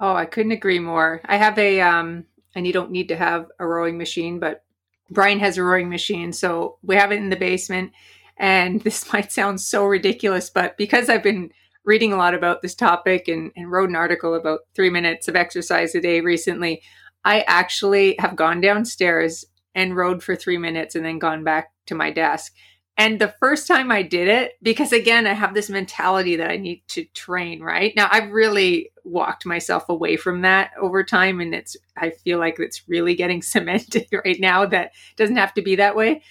[0.00, 1.20] Oh, I couldn't agree more.
[1.24, 4.64] I have a um and you don't need to have a rowing machine, but
[5.10, 7.92] Brian has a rowing machine, so we have it in the basement.
[8.36, 11.50] And this might sound so ridiculous, but because I've been
[11.84, 15.36] reading a lot about this topic and, and wrote an article about three minutes of
[15.36, 16.82] exercise a day recently,
[17.24, 21.94] I actually have gone downstairs and rode for three minutes and then gone back to
[21.94, 22.54] my desk.
[22.96, 26.56] And the first time I did it, because again, I have this mentality that I
[26.56, 27.92] need to train, right?
[27.96, 31.40] Now, I've really walked myself away from that over time.
[31.40, 35.62] And it's, I feel like it's really getting cemented right now that doesn't have to
[35.62, 36.22] be that way.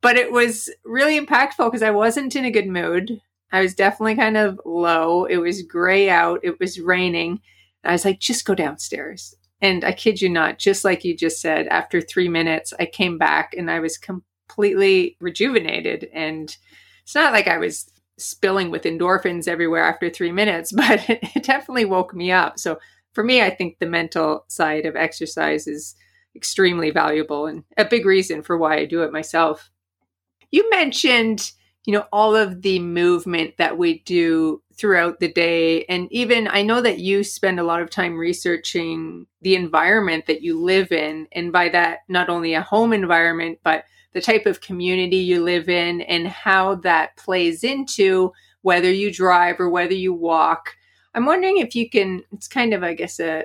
[0.00, 3.20] But it was really impactful because I wasn't in a good mood.
[3.50, 5.24] I was definitely kind of low.
[5.24, 7.40] It was gray out, it was raining.
[7.84, 9.34] I was like, just go downstairs.
[9.60, 13.18] And I kid you not, just like you just said, after three minutes, I came
[13.18, 16.08] back and I was completely rejuvenated.
[16.12, 16.56] And
[17.02, 21.84] it's not like I was spilling with endorphins everywhere after three minutes, but it definitely
[21.84, 22.58] woke me up.
[22.58, 22.78] So
[23.12, 25.96] for me, I think the mental side of exercise is
[26.36, 29.70] extremely valuable and a big reason for why I do it myself.
[30.50, 31.52] You mentioned
[31.88, 35.84] you know all of the movement that we do throughout the day.
[35.84, 40.42] And even i know that you spend a lot of time researching the environment that
[40.42, 44.60] you live in and by that not only a home environment but the type of
[44.60, 50.12] community you live in and how that plays into whether you drive or whether you
[50.12, 50.74] walk.
[51.14, 53.44] I'm wondering if you can it's kind of i guess a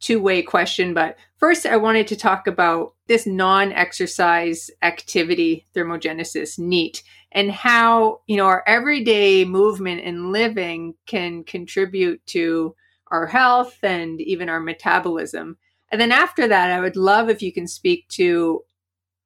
[0.00, 6.58] two way question but first i wanted to talk about this non exercise activity thermogenesis
[6.58, 12.74] NEAT and how you know our everyday movement and living can contribute to
[13.08, 15.56] our health and even our metabolism.
[15.90, 18.62] And then after that i would love if you can speak to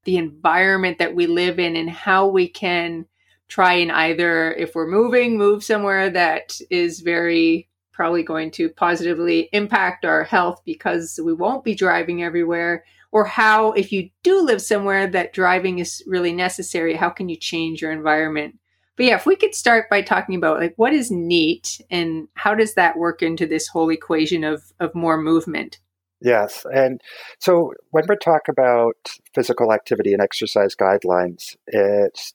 [0.04, 3.06] the environment that we live in and how we can
[3.48, 9.48] try and either if we're moving move somewhere that is very probably going to positively
[9.52, 14.60] impact our health because we won't be driving everywhere or how if you do live
[14.60, 18.58] somewhere that driving is really necessary how can you change your environment?
[18.96, 22.54] But yeah if we could start by talking about like what is NEAT and how
[22.54, 25.78] does that work into this whole equation of of more movement?
[26.20, 27.00] Yes and
[27.38, 28.96] so when we talk about
[29.34, 32.34] physical activity and exercise guidelines it's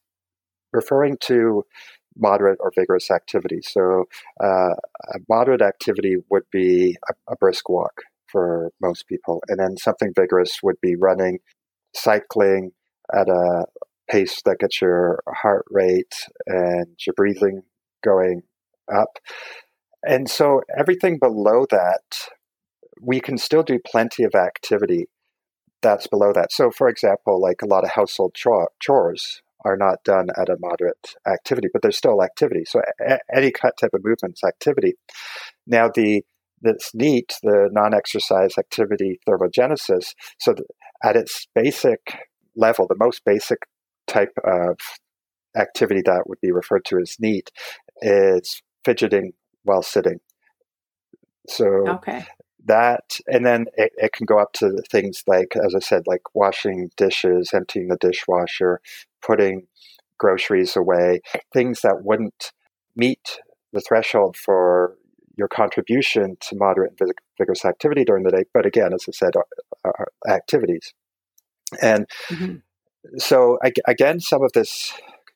[0.73, 1.63] referring to
[2.19, 3.59] moderate or vigorous activity.
[3.61, 4.05] So
[4.43, 4.73] uh,
[5.13, 9.41] a moderate activity would be a, a brisk walk for most people.
[9.47, 11.39] And then something vigorous would be running,
[11.93, 12.71] cycling
[13.13, 13.65] at a
[14.09, 17.63] pace that gets your heart rate and your breathing
[18.03, 18.43] going
[18.93, 19.19] up.
[20.03, 22.29] And so everything below that,
[23.01, 25.07] we can still do plenty of activity
[25.81, 26.51] that's below that.
[26.51, 28.35] So, for example, like a lot of household
[28.79, 32.63] chores are not done at a moderate activity, but there's still activity.
[32.65, 32.81] So,
[33.31, 34.93] any type of movement is activity.
[35.67, 36.23] Now, the
[36.61, 40.13] this NEAT, the non-exercise activity thermogenesis.
[40.39, 40.55] So
[41.03, 41.99] at its basic
[42.55, 43.59] level, the most basic
[44.07, 44.77] type of
[45.55, 47.51] activity that would be referred to as NEAT
[48.01, 50.19] is fidgeting while sitting.
[51.47, 52.25] So okay.
[52.65, 56.21] that, and then it, it can go up to things like, as I said, like
[56.33, 58.81] washing dishes, emptying the dishwasher,
[59.25, 59.67] putting
[60.17, 61.21] groceries away,
[61.53, 62.51] things that wouldn't
[62.95, 63.39] meet
[63.73, 64.95] the threshold for
[65.38, 68.43] your contribution to moderate and vigorous activity during the day.
[68.54, 69.45] But again, as I said, are,
[69.86, 70.93] are activities.
[71.82, 72.56] And mm-hmm.
[73.17, 74.93] so, again, some of this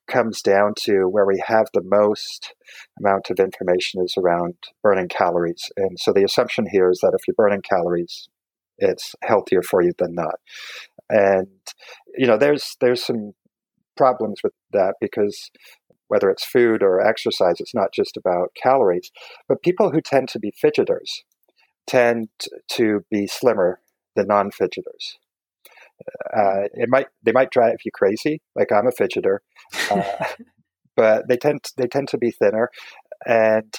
[0.08, 2.54] comes down to where we have the most
[3.00, 5.70] amount of information is around burning calories.
[5.78, 8.28] And so the assumption here is that if you're burning calories,
[8.78, 10.36] it's healthier for you than not.
[11.10, 11.48] And
[12.18, 13.34] you know, there's there's some
[13.96, 15.52] problems with that because
[16.12, 19.12] whether it's food or exercise, it's not just about calories.
[19.48, 21.22] But people who tend to be fidgeters
[21.88, 22.28] tend
[22.72, 23.80] to be slimmer
[24.18, 25.16] than non fidgeters.
[26.36, 29.38] Uh, it might they might drive you crazy, like I'm a fidgeter,
[29.90, 30.26] uh,
[30.98, 32.70] but they tend they tend to be thinner.
[33.26, 33.74] And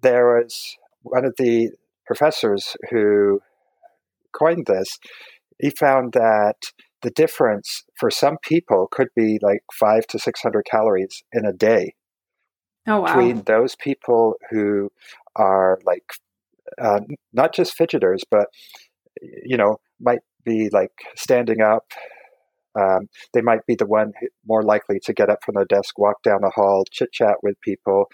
[0.00, 1.70] there was one of the
[2.06, 3.40] professors who
[4.32, 5.00] coined this.
[5.58, 6.70] He found that
[7.02, 11.94] the difference for some people could be like five to 600 calories in a day.
[12.86, 13.06] Oh, wow.
[13.06, 14.90] Between those people who
[15.36, 16.04] are like
[16.80, 17.00] uh,
[17.32, 18.48] not just fidgeters, but,
[19.20, 21.84] you know, might be like standing up.
[22.78, 24.12] Um, they might be the one
[24.46, 27.60] more likely to get up from their desk, walk down the hall, chit chat with
[27.60, 28.06] people,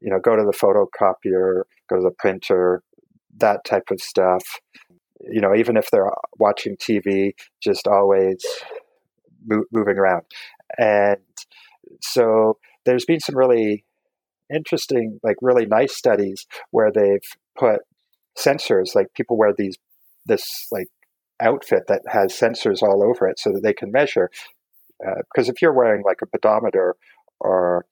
[0.00, 2.82] you know, go to the photocopier, go to the printer,
[3.38, 4.42] that type of stuff
[5.30, 8.44] you know, even if they're watching TV, just always
[9.44, 10.22] mo- moving around.
[10.78, 11.18] And
[12.00, 13.84] so there's been some really
[14.52, 17.20] interesting, like really nice studies where they've
[17.58, 17.80] put
[18.38, 18.94] sensors.
[18.94, 19.76] Like people wear these
[20.26, 20.88] this like
[21.40, 24.30] outfit that has sensors all over it so that they can measure.
[25.00, 26.94] Because uh, if you're wearing like a pedometer
[27.40, 27.86] or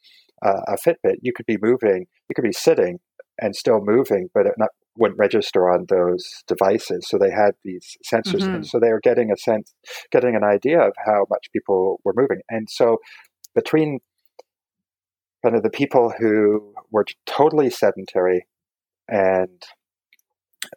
[0.45, 3.01] uh, a Fitbit, you could be moving, you could be sitting
[3.41, 7.07] and still moving, but it not, wouldn't register on those devices.
[7.09, 8.63] So they had these sensors, mm-hmm.
[8.63, 9.75] so they were getting a sense,
[10.11, 12.41] getting an idea of how much people were moving.
[12.49, 12.99] And so
[13.55, 14.01] between
[15.43, 18.47] kind of the people who were totally sedentary
[19.09, 19.63] and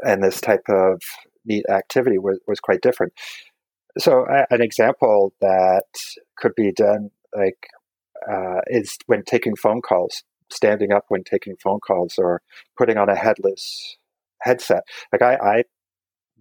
[0.02, 1.02] and this type of
[1.46, 3.14] neat activity was, was quite different.
[3.98, 5.84] So uh, an example that
[6.38, 7.68] could be done like
[8.32, 12.42] uh, is when taking phone calls, standing up when taking phone calls, or
[12.78, 13.98] putting on a headless
[14.42, 14.84] headset.
[15.12, 15.64] Like I, I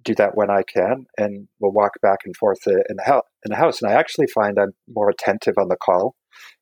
[0.05, 3.50] do that when I can, and will walk back and forth in the, house, in
[3.50, 3.82] the house.
[3.82, 6.16] And I actually find I'm more attentive on the call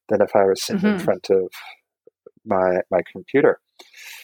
[0.08, 0.98] than if I was sitting mm-hmm.
[0.98, 1.50] in front of
[2.44, 3.60] my my computer.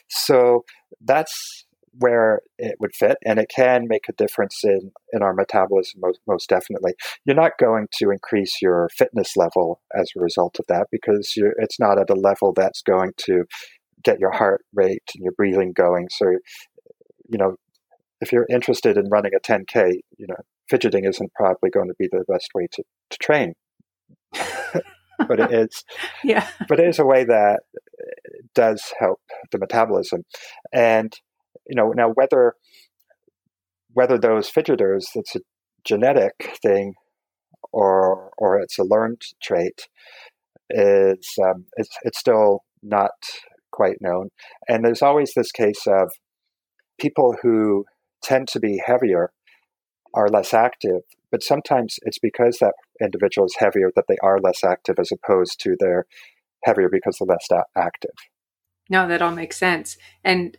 [0.09, 0.65] So
[1.01, 1.66] that's
[1.99, 6.21] where it would fit, and it can make a difference in in our metabolism most,
[6.27, 6.95] most definitely.
[7.25, 11.81] You're not going to increase your fitness level as a result of that because it's
[11.81, 13.45] not at a level that's going to
[14.05, 16.09] get your heart rate and your breathing going.
[16.11, 16.27] So,
[17.29, 17.57] you know,
[18.21, 20.37] if you're interested in running a 10k, you know,
[20.69, 23.55] fidgeting isn't probably going to be the best way to, to train.
[25.27, 25.85] but it is
[26.25, 29.21] yeah but it is a way that uh, does help
[29.51, 30.25] the metabolism
[30.73, 31.21] and
[31.69, 32.55] you know now whether
[33.93, 35.41] whether those fidgeters it's a
[35.85, 36.95] genetic thing
[37.73, 39.89] or or it's a learned trait
[40.71, 43.13] is um, it's it's still not
[43.71, 44.31] quite known.
[44.69, 46.11] And there's always this case of
[46.99, 47.85] people who
[48.23, 49.31] tend to be heavier
[50.15, 54.63] are less active but sometimes it's because that individual is heavier that they are less
[54.65, 56.07] active as opposed to they're
[56.65, 57.47] heavier because they're less
[57.77, 58.15] active.
[58.89, 59.97] No that all makes sense.
[60.25, 60.57] And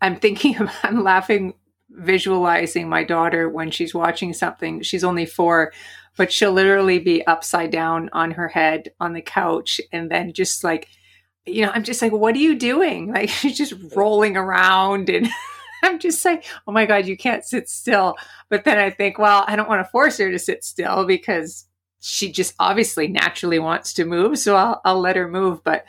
[0.00, 1.54] I'm thinking, of, I'm laughing,
[1.90, 4.82] visualizing my daughter when she's watching something.
[4.82, 5.72] She's only four,
[6.16, 10.64] but she'll literally be upside down on her head on the couch and then just
[10.64, 10.88] like,
[11.44, 13.12] you know, I'm just like, what are you doing?
[13.12, 15.28] Like she's just rolling around and
[15.82, 18.16] I'm just like, oh my God, you can't sit still.
[18.48, 21.66] But then I think, well, I don't want to force her to sit still because
[22.00, 24.38] she just obviously naturally wants to move.
[24.38, 25.62] So I'll, I'll let her move.
[25.62, 25.84] But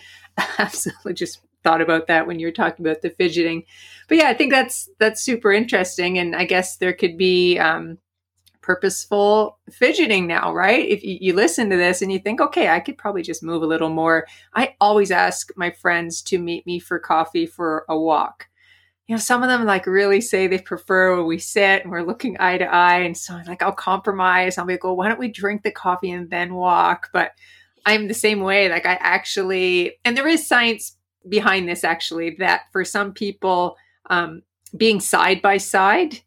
[0.60, 3.64] absolutely just thought about that when you were talking about the fidgeting.
[4.08, 7.98] But yeah, I think that's that's super interesting, and I guess there could be um,
[8.68, 10.86] purposeful fidgeting now, right?
[10.86, 13.64] If you, you listen to this and you think, okay, I could probably just move
[13.64, 14.28] a little more.
[14.54, 18.48] I always ask my friends to meet me for coffee for a walk.
[19.08, 22.02] You know, some of them like really say they prefer when we sit and we're
[22.02, 23.00] looking eye to eye.
[23.00, 24.58] And so I'm like, I'll compromise.
[24.58, 27.10] I'll be like, well, why don't we drink the coffee and then walk?
[27.14, 27.32] But
[27.86, 28.68] I'm the same way.
[28.68, 30.97] Like I actually, and there is science
[31.28, 33.78] behind this actually that for some people,
[34.10, 34.42] um,
[34.76, 36.20] being side by side,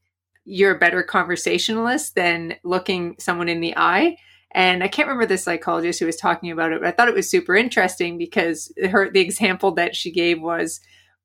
[0.44, 4.16] you're a better conversationalist than looking someone in the eye.
[4.52, 7.14] And I can't remember the psychologist who was talking about it, but I thought it
[7.14, 10.80] was super interesting because her the example that she gave was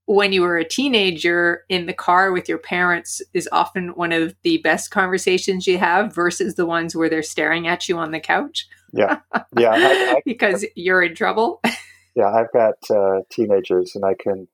[0.06, 4.36] when you were a teenager in the car with your parents is often one of
[4.44, 8.20] the best conversations you have versus the ones where they're staring at you on the
[8.20, 8.68] couch.
[8.94, 9.20] Yeah.
[9.58, 9.72] Yeah.
[9.74, 11.62] I, I, because you're in trouble.
[12.16, 14.48] yeah, I've got uh, teenagers, and I can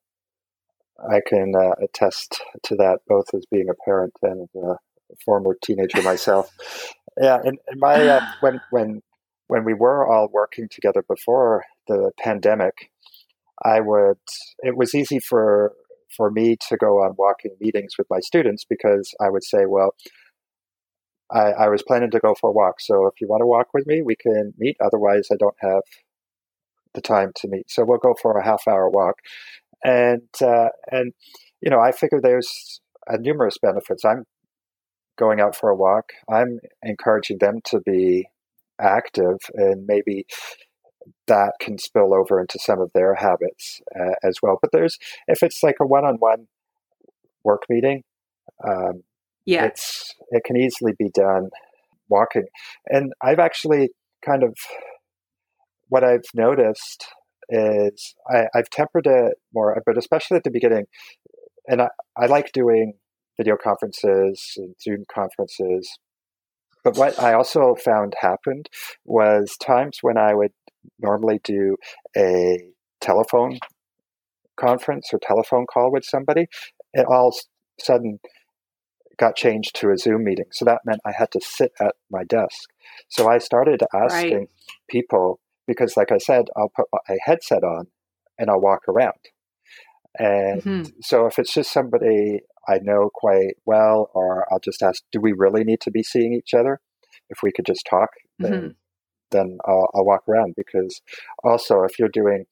[1.00, 4.76] I can uh, attest to that both as being a parent and a
[5.24, 6.52] former teenager myself.
[7.20, 9.02] yeah, and, and my uh, when when
[9.48, 12.90] when we were all working together before the pandemic,
[13.64, 14.18] I would
[14.60, 15.74] it was easy for
[16.16, 19.96] for me to go on walking meetings with my students because I would say, well.
[21.34, 23.68] I, I was planning to go for a walk, so if you want to walk
[23.74, 24.76] with me, we can meet.
[24.82, 25.84] Otherwise, I don't have
[26.94, 27.70] the time to meet.
[27.70, 29.16] So we'll go for a half hour walk,
[29.84, 31.14] and uh, and
[31.62, 32.82] you know I figure there's
[33.12, 34.06] uh, numerous benefits.
[34.06, 34.26] I'm
[35.18, 36.12] going out for a walk.
[36.30, 38.28] I'm encouraging them to be
[38.80, 40.26] active, and maybe
[41.28, 44.58] that can spill over into some of their habits uh, as well.
[44.62, 46.48] But there's if it's like a one-on-one
[47.44, 48.04] work meeting,
[48.68, 49.04] um,
[49.46, 51.50] yeah, it's it can easily be done
[52.10, 52.46] walking.
[52.88, 53.90] And I've actually
[54.24, 54.56] kind of
[55.92, 57.06] what I've noticed
[57.50, 60.86] is I, have tempered it more, but especially at the beginning,
[61.68, 62.94] and I, I like doing
[63.38, 65.98] video conferences and Zoom conferences.
[66.86, 68.70] But what I also found happened
[69.04, 70.54] was times when I would
[70.98, 71.76] normally do
[72.16, 72.60] a
[73.02, 73.60] telephone
[74.58, 76.48] conference or telephone call with somebody,
[76.94, 78.20] it all of a sudden
[79.18, 80.46] got changed to a Zoom meeting.
[80.54, 82.70] So that meant I had to sit at my desk.
[83.10, 84.50] So I started asking right.
[84.90, 85.42] people
[85.72, 87.88] because, like I said, I'll put a headset on
[88.38, 89.20] and I'll walk around.
[90.20, 90.90] And mm-hmm.
[91.02, 95.32] so if it's just somebody I know quite well, or I'll just ask, do we
[95.32, 96.82] really need to be seeing each other?
[97.30, 98.68] If we could just talk, then, mm-hmm.
[99.32, 100.56] then I'll, I'll, walk around.
[100.58, 101.02] Because
[101.44, 102.46] also, if you're doing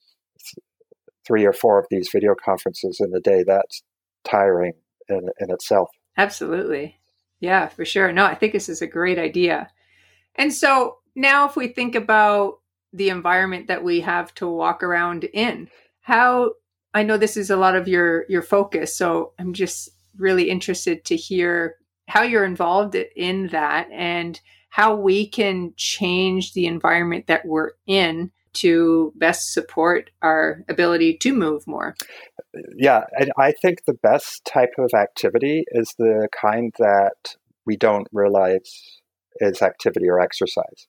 [1.28, 3.84] three or four of these video conferences in a day, that's
[4.24, 4.74] tiring
[5.10, 5.90] in, in itself.
[6.18, 6.98] Absolutely.
[7.42, 8.12] Yeah, for sure.
[8.14, 9.70] No, I think this is a great idea.
[10.36, 12.60] And so now, if we think about
[12.94, 15.70] the environment that we have to walk around in,
[16.02, 16.54] how
[16.94, 21.06] I know this is a lot of your your focus, so I'm just really interested
[21.06, 21.76] to hear
[22.08, 28.32] how you're involved in that and how we can change the environment that we're in
[28.52, 31.96] to best support our ability to move more.
[32.76, 37.36] Yeah, and I think the best type of activity is the kind that
[37.66, 39.00] we don't realize
[39.40, 40.88] is activity or exercise.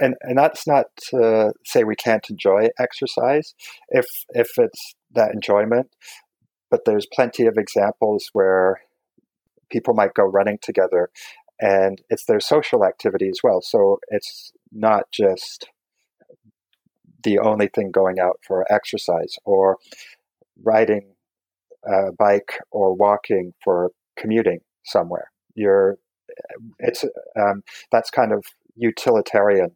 [0.00, 3.54] And, and that's not to say we can't enjoy exercise
[3.88, 5.88] if if it's that enjoyment
[6.70, 8.80] but there's plenty of examples where
[9.70, 11.10] people might go running together
[11.60, 13.60] and it's their social activity as well.
[13.60, 15.66] So it's not just
[17.24, 19.76] the only thing going out for exercise or
[20.62, 21.14] riding
[21.84, 25.30] a bike or walking for commuting somewhere.
[25.54, 25.98] You're
[26.78, 27.04] it's
[27.38, 28.44] um, that's kind of
[28.76, 29.70] utilitarian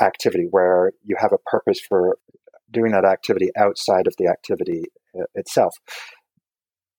[0.00, 2.18] activity where you have a purpose for
[2.70, 4.84] doing that activity outside of the activity
[5.18, 5.74] uh, itself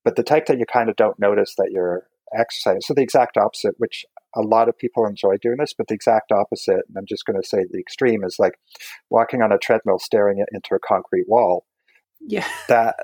[0.08, 2.80] but the type that you kind of don't notice that you're exercising.
[2.80, 6.32] So the exact opposite, which a lot of people enjoy doing this, but the exact
[6.32, 8.54] opposite, and I'm just going to say the extreme, is like
[9.10, 11.66] walking on a treadmill staring into a concrete wall.
[12.22, 12.48] Yeah.
[12.70, 12.96] That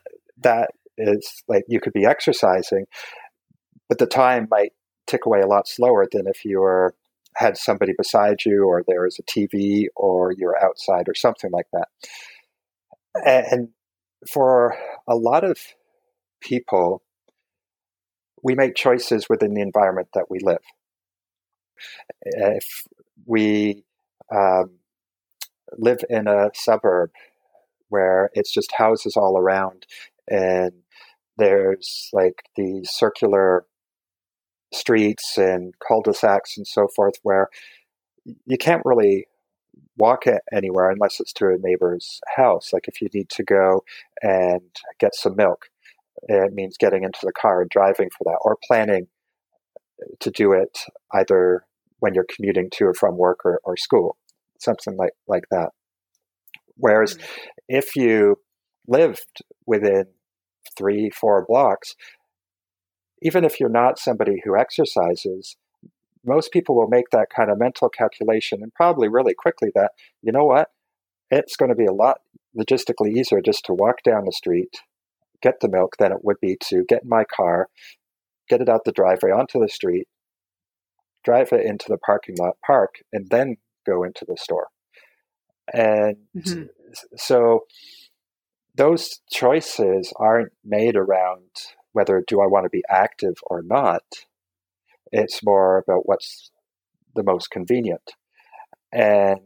[0.44, 2.86] that is like you could be exercising,
[3.90, 4.72] but the time might
[5.06, 6.96] tick away a lot slower than if you were
[7.36, 11.68] had somebody beside you or there is a TV or you're outside or something like
[11.74, 11.88] that.
[13.26, 13.70] And
[14.32, 14.76] for
[15.08, 15.58] a lot of
[16.42, 17.04] people,
[18.44, 20.64] we make choices within the environment that we live.
[22.22, 22.88] If
[23.26, 23.84] we
[24.34, 24.80] um,
[25.78, 27.12] live in a suburb
[27.90, 29.86] where it's just houses all around
[30.28, 30.72] and
[31.38, 33.66] there's like these circular
[34.74, 37.50] streets and cul-de-sacs and so forth where
[38.46, 39.26] you can't really
[39.98, 43.84] walk anywhere unless it's to a neighbor's house like if you need to go
[44.24, 44.62] and
[45.00, 45.68] get some milk
[46.28, 49.08] it means getting into the car and driving for that, or planning
[50.20, 50.80] to do it
[51.14, 51.66] either
[52.00, 54.18] when you're commuting to or from work or, or school,
[54.60, 55.70] something like, like that.
[56.76, 57.48] Whereas mm-hmm.
[57.70, 58.38] if you
[58.88, 60.06] lived within
[60.78, 61.96] three, four blocks,
[63.24, 65.58] even if you're not somebody who exercises,
[66.26, 70.32] most people will make that kind of mental calculation and probably really quickly that, you
[70.32, 70.70] know what,
[71.32, 72.20] it's going to be a lot
[72.58, 74.70] logistically easier just to walk down the street
[75.44, 77.68] get the milk than it would be to get in my car,
[78.50, 80.08] get it out the driveway onto the street,
[81.24, 84.68] drive it into the parking lot, park, and then go into the store.
[85.72, 86.64] And mm-hmm.
[87.18, 87.66] so
[88.76, 91.50] those choices aren't made around
[91.94, 94.04] whether do I want to be active or not.
[95.12, 96.52] It's more about what's
[97.16, 98.12] the most convenient.
[98.92, 99.40] And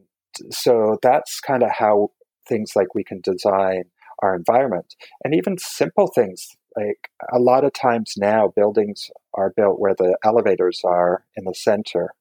[0.49, 2.11] so that's kind of how
[2.47, 3.83] things like we can design
[4.19, 4.95] our environment.
[5.23, 10.17] And even simple things like a lot of times now, buildings are built where the
[10.23, 12.13] elevators are in the center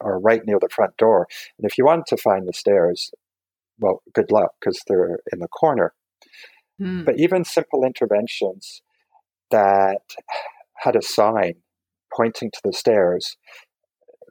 [0.00, 1.28] or right near the front door.
[1.58, 3.12] And if you want to find the stairs,
[3.78, 5.92] well, good luck because they're in the corner.
[6.80, 7.04] Mm.
[7.04, 8.82] But even simple interventions
[9.50, 10.00] that
[10.76, 11.54] had a sign
[12.14, 13.36] pointing to the stairs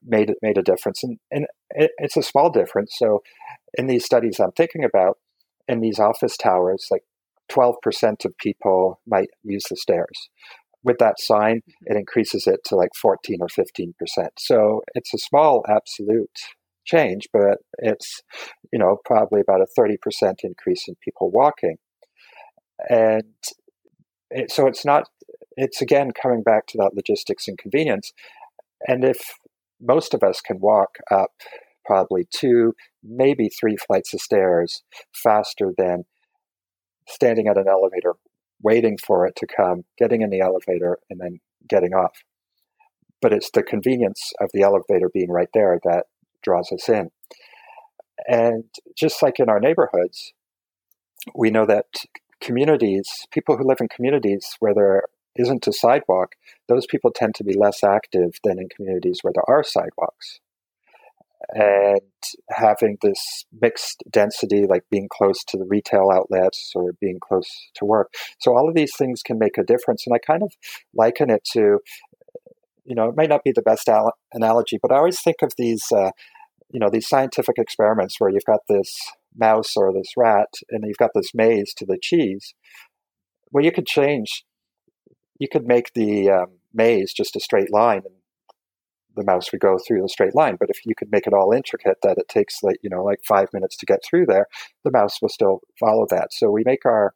[0.05, 2.95] made made a difference, and and it, it's a small difference.
[2.97, 3.21] So,
[3.77, 5.17] in these studies I'm thinking about,
[5.67, 7.03] in these office towers, like
[7.49, 10.29] 12% of people might use the stairs.
[10.83, 11.93] With that sign, mm-hmm.
[11.93, 13.93] it increases it to like 14 or 15%.
[14.37, 16.39] So it's a small absolute
[16.85, 18.21] change, but it's,
[18.71, 19.97] you know, probably about a 30%
[20.43, 21.77] increase in people walking.
[22.89, 23.35] And
[24.31, 25.09] it, so it's not,
[25.55, 28.11] it's again coming back to that logistics and convenience.
[28.87, 29.17] And if
[29.81, 31.31] most of us can walk up
[31.85, 32.73] probably two,
[33.03, 36.03] maybe three flights of stairs faster than
[37.07, 38.13] standing at an elevator,
[38.61, 42.11] waiting for it to come, getting in the elevator, and then getting off.
[43.21, 46.05] But it's the convenience of the elevator being right there that
[46.43, 47.09] draws us in.
[48.27, 48.65] And
[48.97, 50.33] just like in our neighborhoods,
[51.35, 51.85] we know that
[52.41, 55.03] communities, people who live in communities where there
[55.35, 56.35] isn't a sidewalk,
[56.67, 60.39] those people tend to be less active than in communities where there are sidewalks.
[61.53, 62.01] and
[62.49, 67.85] having this mixed density, like being close to the retail outlets or being close to
[67.85, 68.13] work.
[68.39, 70.05] So all of these things can make a difference.
[70.05, 70.53] And I kind of
[70.93, 71.79] liken it to,
[72.85, 75.53] you know, it may not be the best al- analogy, but I always think of
[75.57, 76.11] these, uh,
[76.71, 78.95] you know, these scientific experiments where you've got this
[79.35, 82.53] mouse or this rat and you've got this maze to the cheese.
[83.51, 84.45] Well, you could change,
[85.39, 88.15] you could make the um, maze just a straight line and
[89.15, 90.55] the mouse would go through the straight line.
[90.59, 93.19] But if you could make it all intricate that it takes like, you know, like
[93.27, 94.47] five minutes to get through there,
[94.83, 96.29] the mouse will still follow that.
[96.31, 97.13] So we make our,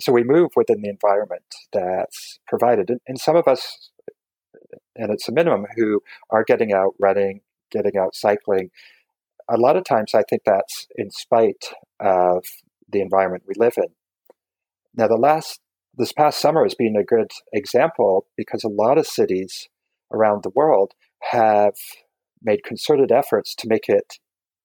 [0.00, 2.90] so we move within the environment that's provided.
[2.90, 3.90] And, and some of us,
[4.94, 7.40] and it's a minimum, who are getting out running,
[7.70, 8.70] getting out cycling.
[9.48, 11.66] A lot of times I think that's in spite
[12.00, 12.44] of
[12.88, 13.88] the environment we live in.
[14.94, 15.60] Now, the last,
[15.96, 19.68] this past summer has been a good example because a lot of cities
[20.12, 20.92] around the world
[21.30, 21.74] have
[22.42, 24.14] made concerted efforts to make it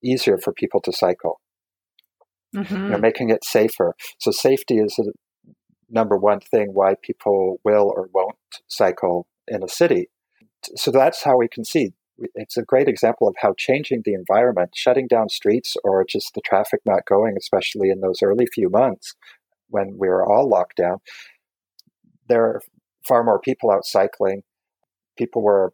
[0.03, 1.39] easier for people to cycle.
[2.55, 2.75] Mm-hmm.
[2.75, 3.95] You know, making it safer.
[4.19, 5.13] So safety is the
[5.89, 10.09] number one thing why people will or won't cycle in a city.
[10.75, 11.93] So that's how we can see.
[12.36, 16.41] It's a great example of how changing the environment, shutting down streets or just the
[16.41, 19.16] traffic not going, especially in those early few months
[19.70, 20.97] when we were all locked down,
[22.28, 22.62] there are
[23.07, 24.43] far more people out cycling.
[25.18, 25.74] People were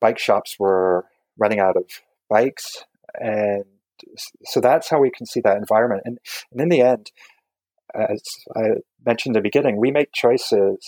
[0.00, 1.06] bike shops were
[1.38, 1.84] running out of
[2.28, 3.64] bikes and
[4.44, 6.02] so that's how we can see that environment.
[6.04, 6.18] And,
[6.52, 7.10] and in the end
[7.94, 8.22] as
[8.56, 8.62] i
[9.04, 10.78] mentioned in the beginning we make choices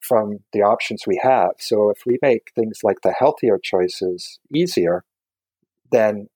[0.00, 5.04] from the options we have so if we make things like the healthier choices easier
[5.92, 6.28] then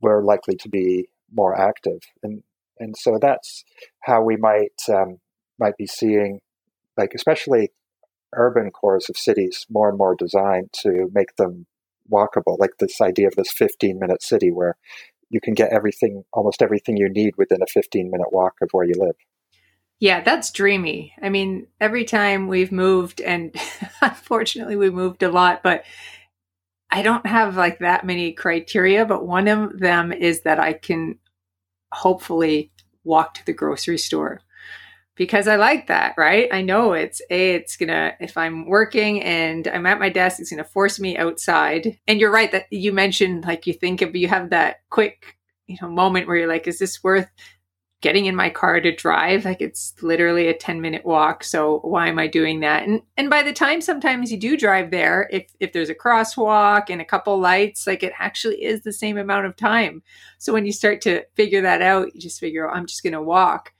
[0.00, 2.42] we're likely to be more active and
[2.80, 3.64] and so that's
[4.00, 5.18] how we might um,
[5.58, 6.40] might be seeing
[6.96, 7.70] like especially
[8.34, 11.66] urban cores of cities more and more designed to make them
[12.10, 14.76] walkable, like this idea of this 15 minute city where
[15.30, 18.86] you can get everything, almost everything you need within a 15 minute walk of where
[18.86, 19.16] you live.
[20.00, 21.14] Yeah, that's dreamy.
[21.22, 23.54] I mean, every time we've moved, and
[24.02, 25.84] unfortunately we moved a lot, but
[26.90, 31.18] I don't have like that many criteria, but one of them is that I can
[31.92, 32.72] hopefully
[33.04, 34.40] walk to the grocery store
[35.16, 36.48] because I like that, right?
[36.52, 40.50] I know it's a it's gonna if I'm working and I'm at my desk, it's
[40.50, 41.98] gonna force me outside.
[42.08, 45.78] And you're right that you mentioned like you think of you have that quick, you
[45.82, 47.28] know, moment where you're like, is this worth
[48.04, 49.44] getting in my car to drive?
[49.44, 51.42] Like it's literally a 10 minute walk.
[51.42, 52.84] So why am I doing that?
[52.84, 56.84] And and by the time sometimes you do drive there, if if there's a crosswalk
[56.88, 60.02] and a couple lights, like it actually is the same amount of time.
[60.38, 63.22] So when you start to figure that out, you just figure, oh, I'm just gonna
[63.22, 63.72] walk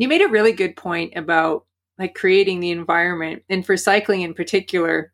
[0.00, 1.66] you made a really good point about
[1.98, 5.12] like creating the environment and for cycling in particular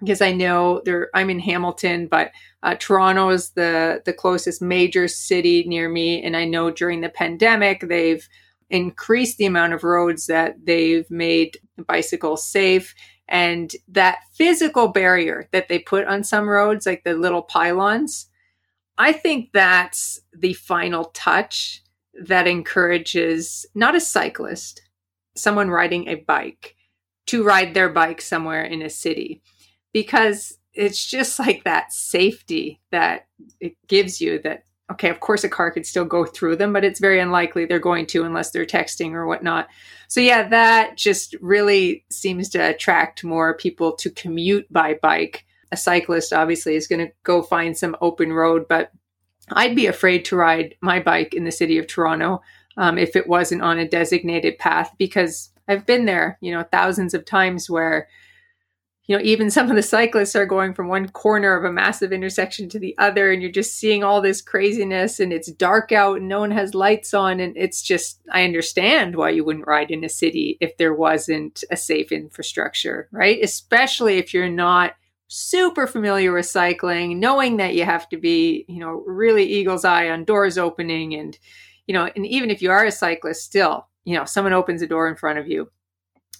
[0.00, 2.32] because I know there I'm in Hamilton, but
[2.62, 7.08] uh, Toronto is the the closest major city near me, and I know during the
[7.08, 8.26] pandemic they've
[8.70, 12.94] increased the amount of roads that they've made bicycles safe,
[13.28, 18.26] and that physical barrier that they put on some roads, like the little pylons.
[18.98, 21.82] I think that's the final touch
[22.22, 24.82] that encourages not a cyclist,
[25.34, 26.76] someone riding a bike
[27.26, 29.40] to ride their bike somewhere in a city
[29.92, 33.26] because it's just like that safety that
[33.60, 36.84] it gives you that okay of course a car could still go through them but
[36.84, 39.68] it's very unlikely they're going to unless they're texting or whatnot.
[40.08, 45.44] So yeah that just really seems to attract more people to commute by bike.
[45.72, 48.90] A cyclist obviously is going to go find some open road but
[49.52, 52.40] I'd be afraid to ride my bike in the city of Toronto
[52.76, 57.14] um, if it wasn't on a designated path because I've been there, you know, thousands
[57.14, 58.08] of times where,
[59.10, 62.12] you know, even some of the cyclists are going from one corner of a massive
[62.12, 66.18] intersection to the other, and you're just seeing all this craziness, and it's dark out,
[66.18, 69.90] and no one has lights on, and it's just, I understand why you wouldn't ride
[69.90, 73.42] in a city if there wasn't a safe infrastructure, right?
[73.42, 74.94] Especially if you're not
[75.26, 80.08] super familiar with cycling, knowing that you have to be, you know, really eagle's eye
[80.08, 81.36] on doors opening and,
[81.88, 84.86] you know, and even if you are a cyclist still, you know, someone opens a
[84.86, 85.68] door in front of you.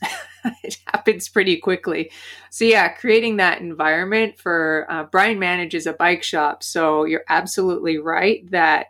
[0.63, 2.11] it happens pretty quickly.
[2.51, 6.63] So yeah, creating that environment for uh, Brian manages a bike shop.
[6.63, 8.87] So you're absolutely right that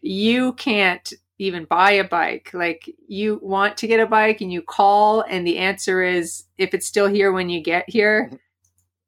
[0.00, 2.50] you can't even buy a bike.
[2.52, 6.74] Like you want to get a bike and you call and the answer is if
[6.74, 8.36] it's still here when you get here, mm-hmm.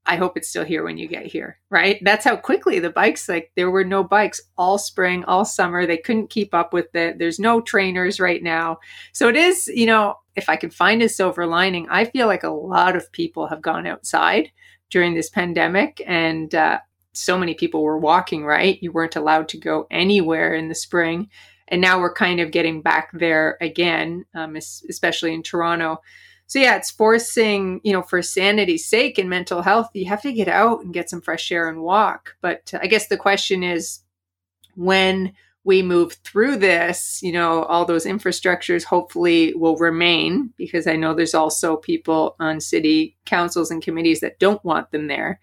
[0.07, 1.99] I hope it's still here when you get here, right?
[2.03, 5.87] That's how quickly the bikes, like there were no bikes all spring, all summer.
[5.87, 7.19] They couldn't keep up with it.
[7.19, 8.79] There's no trainers right now.
[9.13, 12.45] So it is, you know, if I can find a silver lining, I feel like
[12.45, 14.51] a lot of people have gone outside
[14.91, 16.03] during this pandemic.
[16.07, 16.81] And uh,
[17.13, 18.79] so many people were walking, right?
[18.83, 21.29] You weren't allowed to go anywhere in the spring.
[21.69, 26.01] And now we're kind of getting back there again, um, especially in Toronto.
[26.47, 30.33] So, yeah, it's forcing, you know, for sanity's sake and mental health, you have to
[30.33, 32.35] get out and get some fresh air and walk.
[32.41, 34.01] But I guess the question is
[34.75, 35.33] when
[35.65, 41.15] we move through this, you know, all those infrastructures hopefully will remain because I know
[41.15, 45.39] there's also people on city councils and committees that don't want them there.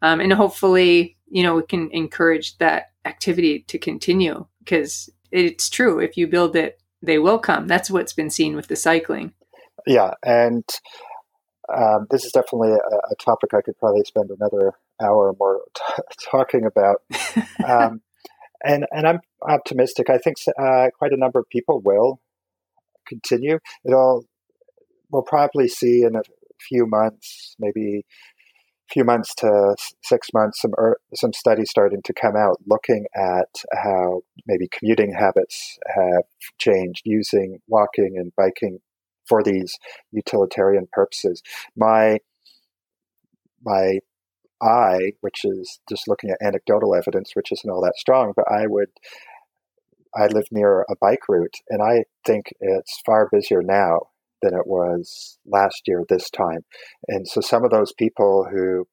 [0.00, 5.98] Um, and hopefully, you know, we can encourage that activity to continue because it's true.
[5.98, 7.66] If you build it, they will come.
[7.66, 9.34] That's what's been seen with the cycling.
[9.86, 10.14] Yeah.
[10.24, 10.64] And
[11.74, 15.60] um, this is definitely a, a, topic I could probably spend another hour or more
[15.74, 17.02] t- talking about.
[17.66, 18.00] Um,
[18.64, 20.10] and and I'm optimistic.
[20.10, 22.20] I think uh, quite a number of people will
[23.06, 23.58] continue.
[23.84, 24.24] It'll
[25.10, 26.22] we'll probably see in a
[26.68, 28.04] few months, maybe
[28.90, 30.72] a few months to six months, some
[31.14, 36.24] some studies starting to come out looking at how maybe commuting habits have
[36.58, 38.78] changed using walking and biking
[39.26, 39.78] for these
[40.10, 41.42] utilitarian purposes.
[41.76, 42.18] My
[43.64, 43.98] my
[44.62, 48.66] I, which is just looking at anecdotal evidence, which isn't all that strong, but I
[48.66, 48.90] would,
[50.16, 54.08] I live near a bike route, and I think it's far busier now
[54.42, 56.64] than it was last year this time.
[57.08, 58.86] And so some of those people who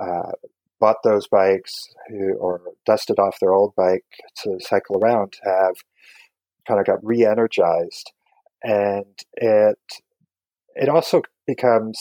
[0.00, 0.32] uh,
[0.80, 4.04] bought those bikes who or dusted off their old bike
[4.42, 5.74] to cycle around have
[6.66, 8.12] kind of got re-energized
[8.62, 9.78] and it
[10.74, 11.98] it also becomes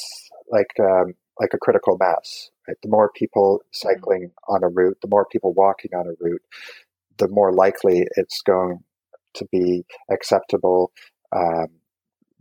[0.52, 2.78] like um, like a critical mass Right?
[2.84, 3.90] The more people mm-hmm.
[3.90, 6.42] cycling on a route, the more people walking on a route,
[7.18, 8.80] the more likely it's going
[9.34, 10.92] to be acceptable.
[11.36, 11.68] Um,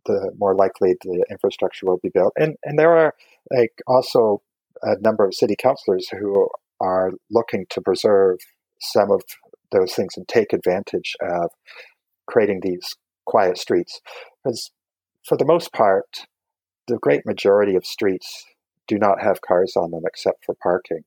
[0.06, 2.32] the more likely the infrastructure will be built.
[2.36, 3.14] And and there are
[3.50, 4.42] like also
[4.82, 6.48] a number of city councilors who
[6.80, 8.38] are looking to preserve
[8.80, 9.22] some of
[9.72, 11.50] those things and take advantage of
[12.26, 14.00] creating these quiet streets.
[14.44, 14.70] Because
[15.26, 16.26] for the most part,
[16.86, 18.46] the great majority of streets
[18.88, 21.02] do not have cars on them except for parking.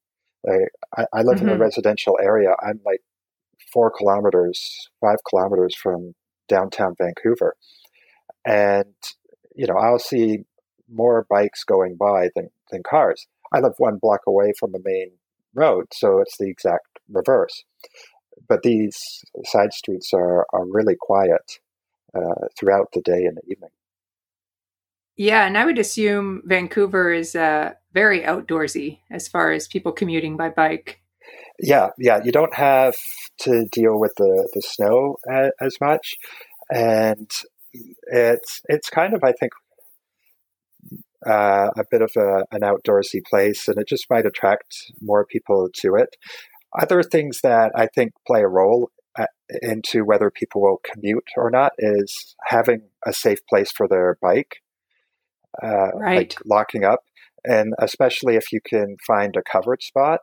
[0.48, 1.44] I, I live mm-hmm.
[1.44, 1.62] in a mm-hmm.
[1.62, 2.56] residential area.
[2.62, 3.02] I'm like
[3.74, 6.14] four kilometers, five kilometers from
[6.48, 7.56] downtown Vancouver.
[8.46, 8.94] And,
[9.56, 10.40] you know, I'll see
[10.90, 13.28] more bikes going by than, than cars.
[13.54, 15.12] I live one block away from the main
[15.54, 17.64] road, so it's the exact reverse.
[18.48, 18.98] But these
[19.44, 21.60] side streets are, are really quiet
[22.16, 23.70] uh, throughout the day and the evening.
[25.22, 30.36] Yeah, and I would assume Vancouver is uh, very outdoorsy as far as people commuting
[30.36, 31.00] by bike.
[31.60, 32.96] Yeah, yeah, you don't have
[33.42, 36.16] to deal with the the snow as, as much,
[36.72, 37.30] and
[38.08, 39.52] it's it's kind of I think
[41.30, 45.70] uh, a bit of a, an outdoorsy place, and it just might attract more people
[45.82, 46.16] to it.
[46.82, 49.28] Other things that I think play a role uh,
[49.62, 54.64] into whether people will commute or not is having a safe place for their bike
[55.62, 56.18] uh, right.
[56.18, 57.02] like locking up,
[57.44, 60.22] and especially if you can find a covered spot.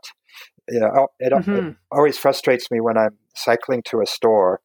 [0.68, 1.68] You know, oh, it, mm-hmm.
[1.68, 4.60] it always frustrates me when I'm cycling to a store,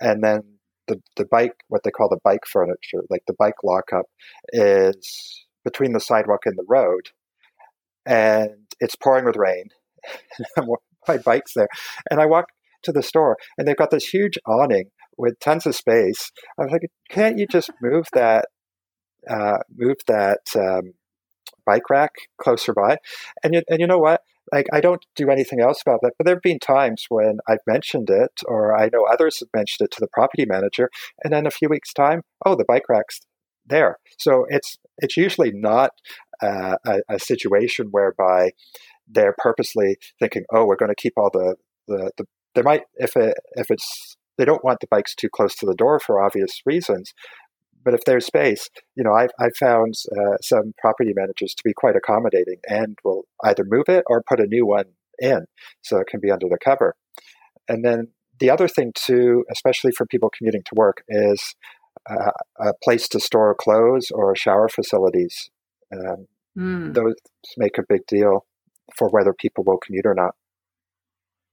[0.00, 0.40] and then
[0.88, 4.06] the the bike, what they call the bike furniture, like the bike lockup,
[4.52, 7.08] is between the sidewalk and the road,
[8.06, 8.50] and
[8.80, 9.68] it's pouring with rain.
[11.08, 11.68] my bike's there,
[12.10, 12.46] and I walk
[12.84, 16.30] to the store, and they've got this huge awning with tons of space.
[16.58, 18.46] I was like, can't you just move that
[19.28, 20.94] uh, move that um,
[21.66, 22.98] bike rack closer by.
[23.42, 24.22] And you, and you know what?
[24.52, 27.66] Like I don't do anything else about that, but there have been times when I've
[27.66, 30.90] mentioned it, or I know others have mentioned it to the property manager,
[31.22, 33.20] and then a few weeks time, oh, the bike rack's
[33.66, 33.98] there.
[34.18, 35.92] So it's it's usually not
[36.42, 38.50] uh, a, a situation whereby
[39.08, 41.56] they're purposely thinking, oh, we're going to keep all the
[41.88, 45.54] the, the they might if it if it's they don't want the bikes too close
[45.56, 47.14] to the door for obvious reasons
[47.84, 51.72] but if there's space, you know, I've, I've found uh, some property managers to be
[51.74, 54.86] quite accommodating and will either move it or put a new one
[55.18, 55.46] in
[55.82, 56.94] so it can be under the cover.
[57.68, 58.08] And then
[58.40, 61.54] the other thing, too, especially for people commuting to work, is
[62.08, 65.50] uh, a place to store clothes or shower facilities.
[65.92, 66.26] Um,
[66.56, 66.94] mm.
[66.94, 67.14] Those
[67.56, 68.46] make a big deal
[68.96, 70.34] for whether people will commute or not.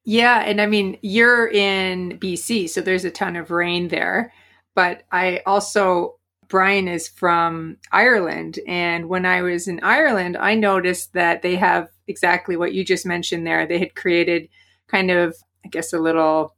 [0.03, 0.39] Yeah.
[0.39, 4.33] And I mean, you're in BC, so there's a ton of rain there.
[4.73, 6.15] But I also
[6.51, 8.59] Brian is from Ireland.
[8.67, 13.05] And when I was in Ireland, I noticed that they have exactly what you just
[13.05, 13.65] mentioned there.
[13.65, 14.49] They had created
[14.87, 15.33] kind of,
[15.65, 16.53] I guess, a little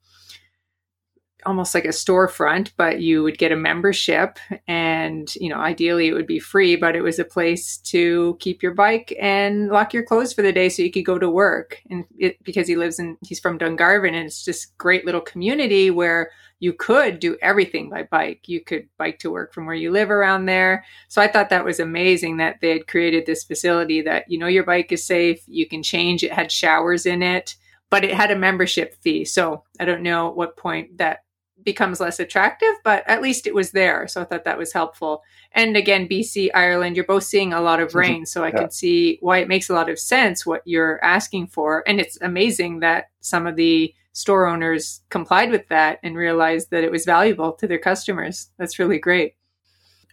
[1.46, 6.14] almost like a storefront, but you would get a membership and, you know, ideally it
[6.14, 10.04] would be free, but it was a place to keep your bike and lock your
[10.04, 11.82] clothes for the day so you could go to work.
[11.92, 15.92] And it, because he lives in, he's from Dungarvan and it's just great little community
[15.92, 16.32] where
[16.64, 18.48] you could do everything by bike.
[18.48, 20.86] You could bike to work from where you live around there.
[21.10, 24.48] So I thought that was amazing that they had created this facility that, you know,
[24.48, 27.56] your bike is safe, you can change, it had showers in it
[27.94, 29.24] but it had a membership fee.
[29.24, 31.20] So I don't know at what point that
[31.64, 34.08] becomes less attractive, but at least it was there.
[34.08, 35.22] So I thought that was helpful.
[35.52, 38.00] And again, BC, Ireland, you're both seeing a lot of mm-hmm.
[38.00, 38.26] rain.
[38.26, 38.62] So I yeah.
[38.62, 41.84] can see why it makes a lot of sense what you're asking for.
[41.88, 46.84] And it's amazing that some of the store owners complied with that and realized that
[46.84, 48.50] it was valuable to their customers.
[48.58, 49.36] That's really great.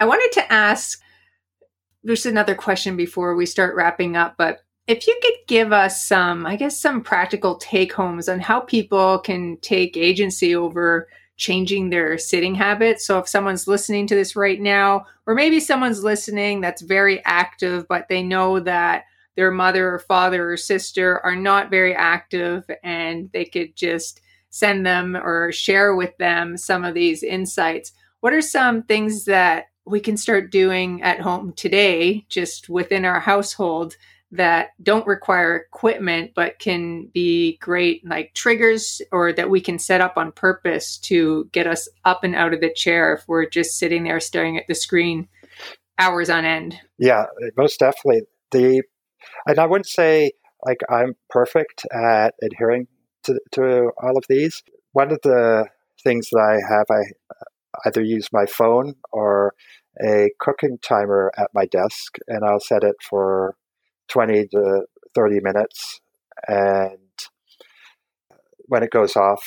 [0.00, 1.00] I wanted to ask
[2.02, 6.46] there's another question before we start wrapping up, but if you could give us some,
[6.46, 12.18] I guess, some practical take homes on how people can take agency over changing their
[12.18, 13.06] sitting habits.
[13.06, 17.86] So if someone's listening to this right now, or maybe someone's listening that's very active,
[17.88, 19.04] but they know that
[19.36, 24.20] their mother or father or sister are not very active and they could just
[24.50, 27.92] send them or share with them some of these insights.
[28.20, 33.20] What are some things that we can start doing at home today, just within our
[33.20, 33.96] household,
[34.32, 40.00] that don't require equipment but can be great like triggers or that we can set
[40.00, 43.78] up on purpose to get us up and out of the chair if we're just
[43.78, 45.26] sitting there staring at the screen
[45.98, 47.24] hours on end yeah
[47.56, 48.22] most definitely
[48.52, 48.82] the
[49.46, 50.30] and i wouldn't say
[50.66, 52.86] like i'm perfect at adhering
[53.22, 54.62] to, to all of these
[54.92, 55.66] one of the
[56.02, 57.44] things that i have i uh,
[57.86, 59.54] either use my phone or
[60.04, 63.56] a cooking timer at my desk and i'll set it for
[64.10, 64.82] 20 to
[65.14, 66.00] 30 minutes.
[66.46, 66.98] And
[68.66, 69.42] when it goes off,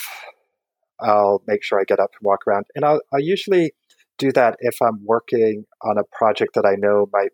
[0.99, 2.65] I'll make sure I get up and walk around.
[2.75, 3.73] And I'll, i usually
[4.17, 7.31] do that if I'm working on a project that I know might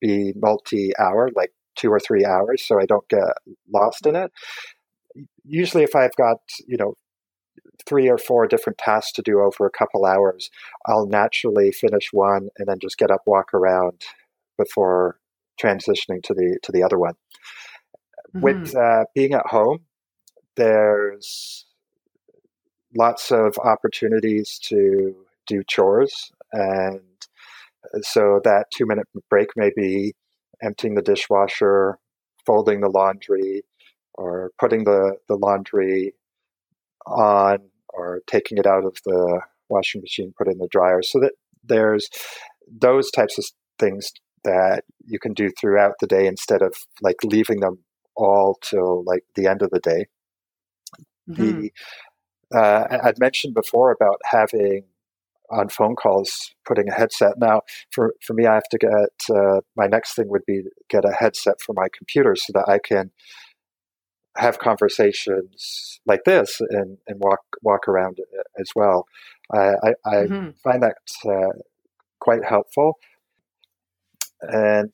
[0.00, 3.20] be multi hour, like two or three hours, so I don't get
[3.72, 4.32] lost in it.
[5.44, 6.94] Usually, if I've got, you know,
[7.86, 10.50] three or four different tasks to do over a couple hours,
[10.86, 14.02] I'll naturally finish one and then just get up, walk around
[14.56, 15.18] before
[15.60, 17.14] transitioning to the to the other one.
[18.34, 18.40] Mm-hmm.
[18.40, 19.80] With uh, being at home,
[20.56, 21.66] there's
[22.96, 25.14] lots of opportunities to
[25.46, 27.00] do chores, and
[28.02, 30.14] so that two minute break may be
[30.64, 31.98] emptying the dishwasher,
[32.46, 33.62] folding the laundry,
[34.14, 36.14] or putting the, the laundry
[37.06, 37.58] on,
[37.92, 41.02] or taking it out of the washing machine, put it in the dryer.
[41.02, 42.08] So that there's
[42.68, 43.44] those types of
[43.78, 44.12] things
[44.44, 47.78] that you can do throughout the day instead of like leaving them
[48.16, 50.06] all till like the end of the day.
[51.28, 51.60] Mm-hmm.
[51.60, 51.72] The
[52.54, 54.84] uh, I'd mentioned before about having
[55.54, 57.34] on phone calls putting a headset.
[57.38, 61.04] Now, for for me, I have to get uh, my next thing would be get
[61.04, 63.10] a headset for my computer so that I can
[64.36, 68.18] have conversations like this and, and walk walk around
[68.58, 69.06] as well.
[69.52, 70.50] I, I, I mm-hmm.
[70.62, 71.58] find that uh,
[72.20, 72.98] quite helpful.
[74.40, 74.92] And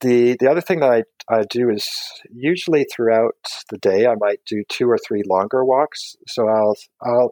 [0.00, 1.02] the the other thing that I,
[1.34, 1.86] I do is
[2.32, 3.34] usually throughout
[3.70, 6.16] the day I might do two or three longer walks.
[6.28, 7.30] So I'll I'll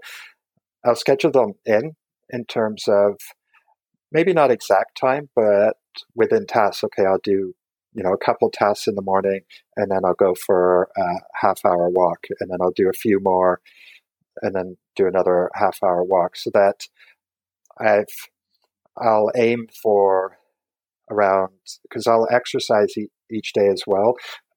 [0.84, 1.92] I'll schedule them in
[2.34, 3.16] in terms of
[4.12, 5.74] maybe not exact time, but
[6.14, 6.84] within tasks.
[6.84, 7.54] Okay, I'll do
[7.94, 9.40] you know a couple tasks in the morning,
[9.76, 13.20] and then I'll go for a half hour walk, and then I'll do a few
[13.20, 13.60] more,
[14.42, 16.36] and then do another half hour walk.
[16.36, 16.88] So that
[17.80, 18.06] I've
[18.98, 20.38] I'll aim for
[21.10, 24.14] around because I'll exercise e- each day as well.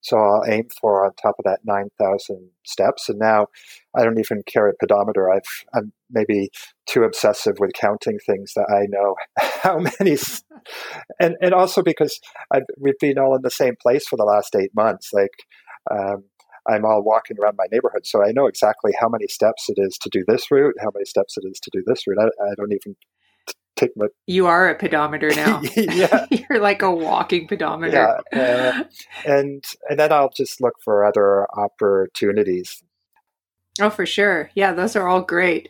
[0.08, 3.10] So I'll aim for on top of that 9,000 steps.
[3.10, 3.48] And now
[3.94, 5.30] I don't even carry a pedometer.
[5.30, 6.50] I've, I'm maybe
[6.86, 9.16] too obsessive with counting things that I know
[9.62, 10.18] how many.
[11.20, 14.56] and, and also because I've, we've been all in the same place for the last
[14.56, 15.12] eight months.
[15.12, 15.44] Like,
[15.92, 16.24] um,
[16.70, 19.98] I'm all walking around my neighborhood, so I know exactly how many steps it is
[20.00, 22.20] to do this route, how many steps it is to do this route.
[22.20, 22.96] I, I don't even
[23.78, 24.08] take my.
[24.26, 25.62] You are a pedometer now.
[25.76, 28.22] yeah, you're like a walking pedometer.
[28.34, 28.84] Yeah, uh,
[29.26, 32.84] and and then I'll just look for other opportunities.
[33.80, 34.50] Oh, for sure.
[34.56, 35.70] Yeah, those are all great.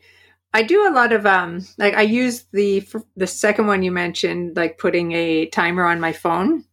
[0.53, 4.55] I do a lot of um like I use the the second one you mentioned
[4.55, 6.63] like putting a timer on my phone.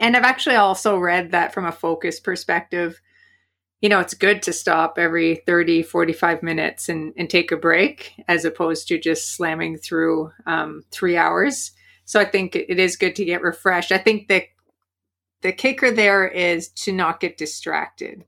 [0.00, 3.00] And I've actually also read that from a focus perspective
[3.84, 8.14] you know, it's good to stop every 30, 45 minutes and, and take a break
[8.28, 11.72] as opposed to just slamming through um, three hours.
[12.06, 13.92] So I think it is good to get refreshed.
[13.92, 14.44] I think that
[15.42, 18.24] the kicker there is to not get distracted.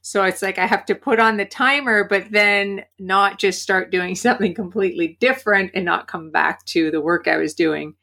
[0.00, 3.90] So it's like I have to put on the timer, but then not just start
[3.90, 7.96] doing something completely different and not come back to the work I was doing.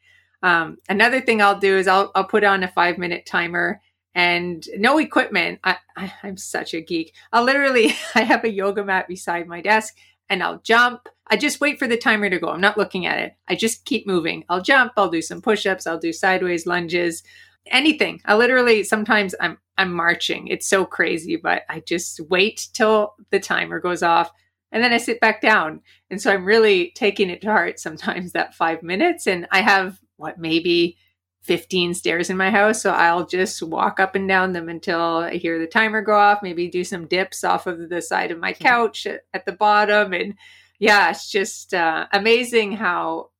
[0.44, 3.80] Um, another thing I'll do is I'll, I'll put on a five minute timer
[4.14, 5.60] and no equipment.
[5.64, 7.14] I, I, I'm such a geek.
[7.32, 9.96] I'll literally, I have a yoga mat beside my desk
[10.28, 11.08] and I'll jump.
[11.28, 12.48] I just wait for the timer to go.
[12.48, 13.34] I'm not looking at it.
[13.48, 14.44] I just keep moving.
[14.48, 17.22] I'll jump, I'll do some push-ups, I'll do sideways lunges,
[17.66, 18.20] anything.
[18.24, 20.46] I literally sometimes I'm I'm marching.
[20.48, 24.30] It's so crazy, but I just wait till the timer goes off
[24.70, 25.80] and then I sit back down.
[26.10, 29.98] And so I'm really taking it to heart sometimes that 5 minutes and I have
[30.16, 30.96] what maybe
[31.44, 32.82] 15 stairs in my house.
[32.82, 36.42] So I'll just walk up and down them until I hear the timer go off,
[36.42, 38.64] maybe do some dips off of the side of my mm-hmm.
[38.64, 40.14] couch at, at the bottom.
[40.14, 40.34] And
[40.78, 43.30] yeah, it's just uh, amazing how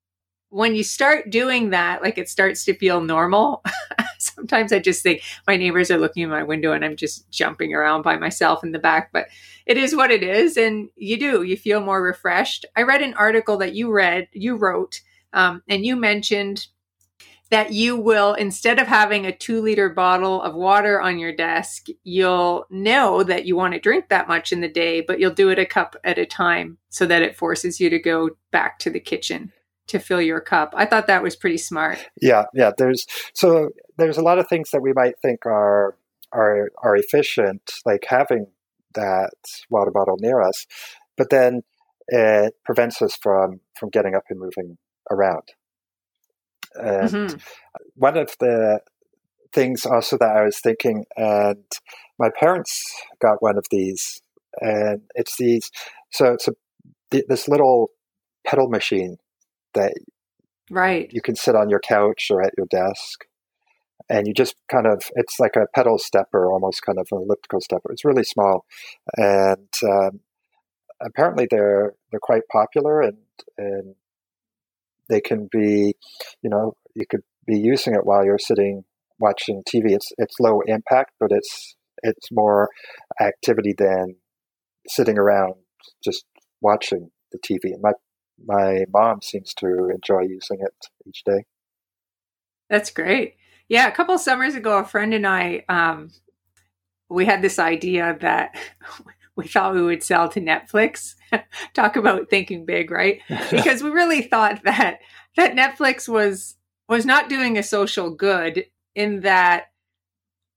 [0.51, 3.65] when you start doing that, like it starts to feel normal.
[4.19, 7.75] Sometimes I just think my neighbors are looking in my window and I'm just jumping
[7.75, 9.29] around by myself in the back, but
[9.65, 10.59] it is what it is.
[10.59, 12.67] And you do, you feel more refreshed.
[12.77, 15.01] I read an article that you read, you wrote,
[15.33, 16.67] um, and you mentioned
[17.51, 21.87] that you will, instead of having a two liter bottle of water on your desk,
[22.03, 25.51] you'll know that you want to drink that much in the day, but you'll do
[25.51, 28.91] it a cup at a time so that it forces you to go back to
[28.91, 29.53] the kitchen
[29.87, 30.73] to fill your cup.
[30.77, 31.99] I thought that was pretty smart.
[32.21, 32.71] Yeah, yeah.
[32.77, 35.97] There's so there's a lot of things that we might think are
[36.33, 38.47] are are efficient, like having
[38.95, 39.35] that
[39.71, 40.67] water bottle near us,
[41.17, 41.63] but then
[42.09, 44.79] it prevents us from from getting up and moving
[45.11, 45.53] around.
[46.75, 47.37] And mm-hmm.
[47.95, 48.81] one of the
[49.53, 51.65] things also that I was thinking, and
[52.19, 52.85] my parents
[53.21, 54.21] got one of these,
[54.61, 55.71] and it's these.
[56.11, 56.53] So it's a
[57.29, 57.91] this little
[58.47, 59.17] pedal machine
[59.75, 59.95] that
[60.71, 63.25] right you can sit on your couch or at your desk
[64.09, 67.61] and you just kind of it's like a pedal stepper almost kind of an elliptical
[67.61, 68.65] stepper it's really small
[69.17, 70.21] and um,
[71.01, 73.19] apparently they're they're quite popular and
[73.59, 73.95] and
[75.09, 75.95] they can be,
[76.43, 78.85] you know, you could be using it while you're sitting
[79.19, 79.93] watching TV.
[79.93, 82.69] It's it's low impact, but it's it's more
[83.21, 84.17] activity than
[84.89, 85.55] sitting around
[86.03, 86.25] just
[86.61, 87.73] watching the TV.
[87.73, 87.93] And my
[88.45, 91.45] my mom seems to enjoy using it each day.
[92.69, 93.37] That's great.
[93.69, 96.11] Yeah, a couple summers ago, a friend and I, um,
[97.09, 98.57] we had this idea that
[99.37, 101.15] we thought we would sell to Netflix.
[101.75, 103.21] Talk about thinking big, right?
[103.51, 105.01] Because we really thought that
[105.37, 106.57] that Netflix was
[106.89, 109.67] was not doing a social good in that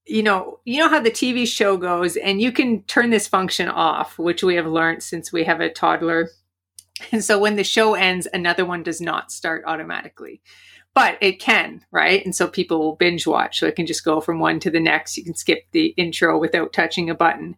[0.09, 3.67] you know, you know how the TV show goes and you can turn this function
[3.67, 6.30] off, which we have learned since we have a toddler.
[7.11, 10.41] And so when the show ends, another one does not start automatically.
[10.93, 12.23] But it can, right?
[12.25, 13.59] And so people will binge watch.
[13.59, 15.17] So it can just go from one to the next.
[15.17, 17.55] You can skip the intro without touching a button.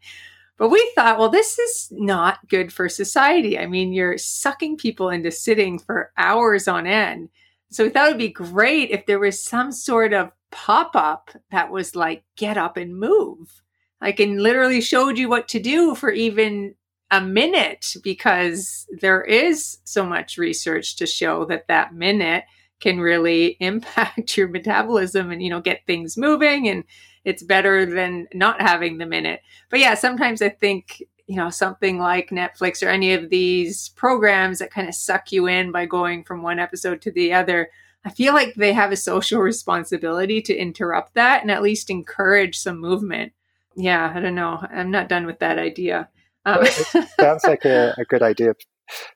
[0.59, 3.57] But we thought, well, this is not good for society.
[3.57, 7.29] I mean, you're sucking people into sitting for hours on end.
[7.71, 11.71] So we thought it'd be great if there was some sort of pop up that
[11.71, 13.61] was like, get up and move.
[14.01, 16.75] Like, and literally showed you what to do for even
[17.09, 22.43] a minute because there is so much research to show that that minute
[22.81, 26.83] can really impact your metabolism and you know get things moving and
[27.29, 29.41] it's better than not having them in it.
[29.69, 34.57] But yeah, sometimes I think, you know, something like Netflix or any of these programs
[34.57, 37.69] that kind of suck you in by going from one episode to the other,
[38.03, 42.57] I feel like they have a social responsibility to interrupt that and at least encourage
[42.57, 43.31] some movement.
[43.75, 44.65] Yeah, I don't know.
[44.71, 46.09] I'm not done with that idea.
[46.45, 46.65] Um,
[47.19, 48.53] sounds like a, a good idea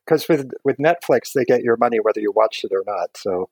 [0.05, 3.17] because with with Netflix, they get your money whether you watch it or not.
[3.17, 3.49] So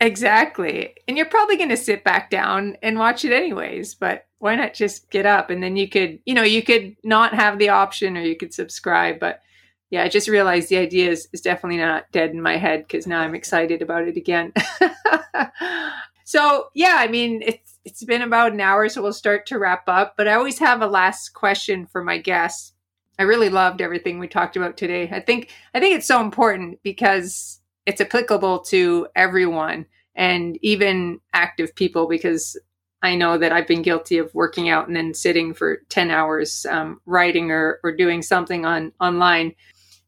[0.00, 0.94] Exactly.
[1.08, 4.74] And you're probably going to sit back down and watch it anyways, but why not
[4.74, 8.16] just get up and then you could, you know, you could not have the option
[8.16, 9.18] or you could subscribe.
[9.18, 9.40] But
[9.90, 13.06] yeah, I just realized the idea is, is definitely not dead in my head because
[13.06, 14.52] now I'm excited about it again.
[16.24, 19.88] so yeah, I mean, it's, it's been about an hour, so we'll start to wrap
[19.88, 20.14] up.
[20.16, 22.72] But I always have a last question for my guests.
[23.18, 25.08] I really loved everything we talked about today.
[25.12, 31.74] I think I think it's so important because it's applicable to everyone and even active
[31.74, 32.56] people because
[33.02, 36.66] I know that I've been guilty of working out and then sitting for 10 hours
[36.68, 39.54] um, writing or, or doing something on online.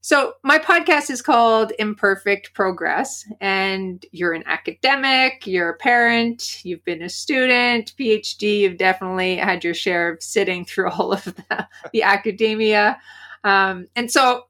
[0.05, 6.85] So my podcast is called Imperfect Progress, and you're an academic, you're a parent, you've
[6.85, 11.68] been a student, PhD, you've definitely had your share of sitting through all of the,
[11.93, 12.99] the academia.
[13.45, 14.43] Um, and so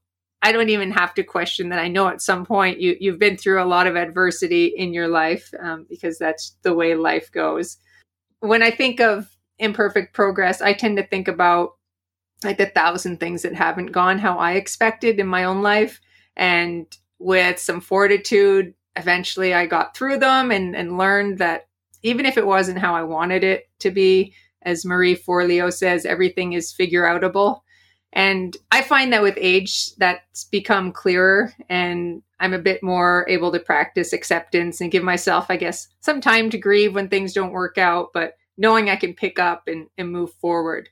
[0.43, 1.79] I don't even have to question that.
[1.79, 5.09] I know at some point you you've been through a lot of adversity in your
[5.09, 7.77] life um, because that's the way life goes.
[8.41, 11.77] When I think of imperfect progress, I tend to think about
[12.45, 16.01] like the thousand things that haven't gone how I expected in my own life.
[16.37, 16.87] And
[17.21, 21.69] with some fortitude, eventually I got through them and, and learned that
[22.03, 26.53] even if it wasn't how I wanted it to be, as Marie Forleo says, everything
[26.53, 27.61] is figure outable.
[28.13, 33.51] And I find that with age, that's become clearer, and I'm a bit more able
[33.53, 37.53] to practice acceptance and give myself, I guess, some time to grieve when things don't
[37.53, 40.91] work out, but knowing I can pick up and, and move forward.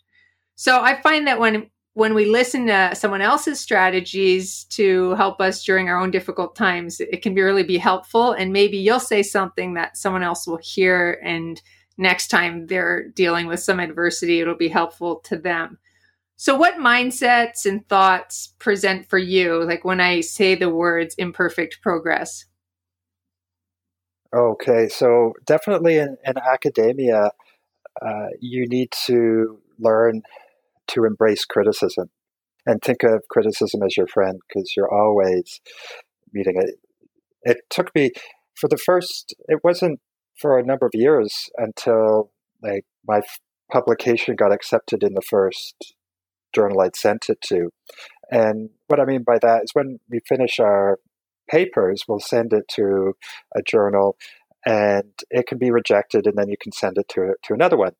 [0.54, 5.64] So I find that when when we listen to someone else's strategies to help us
[5.64, 8.32] during our own difficult times, it can be really be helpful.
[8.32, 11.60] And maybe you'll say something that someone else will hear, and
[11.98, 15.78] next time they're dealing with some adversity, it'll be helpful to them.
[16.40, 21.82] So, what mindsets and thoughts present for you, like when I say the words imperfect
[21.82, 22.46] progress?
[24.34, 27.32] Okay, so definitely in, in academia,
[28.00, 30.22] uh, you need to learn
[30.86, 32.08] to embrace criticism
[32.64, 35.60] and think of criticism as your friend because you're always
[36.32, 36.76] meeting it.
[37.42, 38.12] It took me
[38.54, 40.00] for the first, it wasn't
[40.40, 42.30] for a number of years until
[42.62, 43.20] like my
[43.70, 45.94] publication got accepted in the first
[46.54, 47.70] journal I'd sent it to.
[48.30, 50.98] And what I mean by that is when we finish our
[51.50, 53.14] papers, we'll send it to
[53.56, 54.16] a journal
[54.64, 57.92] and it can be rejected and then you can send it to, to another one.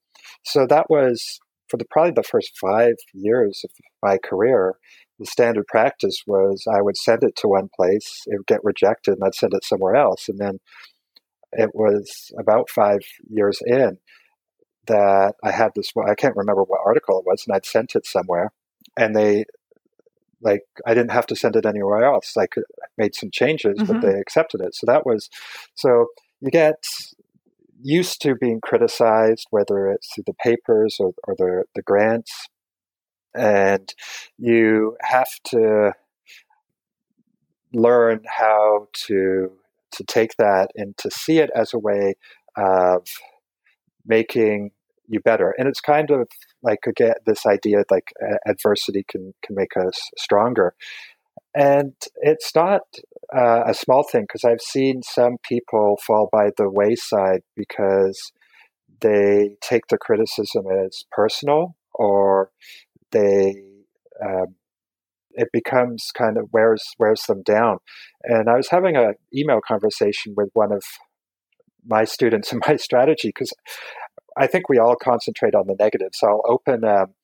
[0.45, 3.71] So that was for the, probably the first five years of
[4.03, 4.75] my career,
[5.19, 9.15] the standard practice was I would send it to one place, it would get rejected,
[9.15, 10.29] and I'd send it somewhere else.
[10.29, 10.59] And then
[11.53, 13.99] it was about five years in
[14.87, 15.93] that I had this.
[16.07, 18.53] I can't remember what article it was, and I'd sent it somewhere,
[18.97, 19.45] and they
[20.43, 22.37] like I didn't have to send it anywhere else.
[22.37, 22.65] I could
[22.97, 23.93] made some changes, mm-hmm.
[23.93, 24.75] but they accepted it.
[24.75, 25.29] So that was
[25.75, 26.07] so
[26.41, 26.83] you get
[27.83, 32.49] used to being criticized, whether it's through the papers or, or the the grants,
[33.35, 33.93] and
[34.39, 35.93] you have to
[37.73, 39.53] learn how to
[39.93, 42.15] to take that and to see it as a way
[42.57, 43.07] of
[44.11, 44.71] making
[45.07, 45.55] you better.
[45.57, 46.29] And it's kind of
[46.63, 50.75] like again this idea like uh, adversity can can make us stronger.
[51.55, 52.83] And it's not
[53.37, 58.33] uh, a small thing because I've seen some people fall by the wayside because
[59.01, 62.51] they take the criticism as personal or
[63.11, 63.55] they
[64.25, 64.55] um,
[65.33, 67.79] it becomes kind of wears wears them down.
[68.25, 70.83] And I was having an email conversation with one of
[71.87, 73.53] my students and my strategy because
[74.37, 76.11] I think we all concentrate on the negative.
[76.15, 77.15] So I'll open um,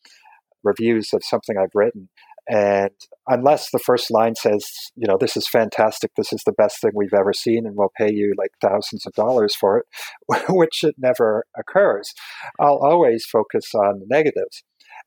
[0.65, 2.09] reviews of something I've written,
[2.49, 2.91] and
[3.27, 6.93] unless the first line says, you know, this is fantastic, this is the best thing
[6.95, 9.87] we've ever seen, and we'll pay you like thousands of dollars for it,
[10.49, 12.13] which it never occurs,
[12.61, 14.63] I'll always focus on the negatives.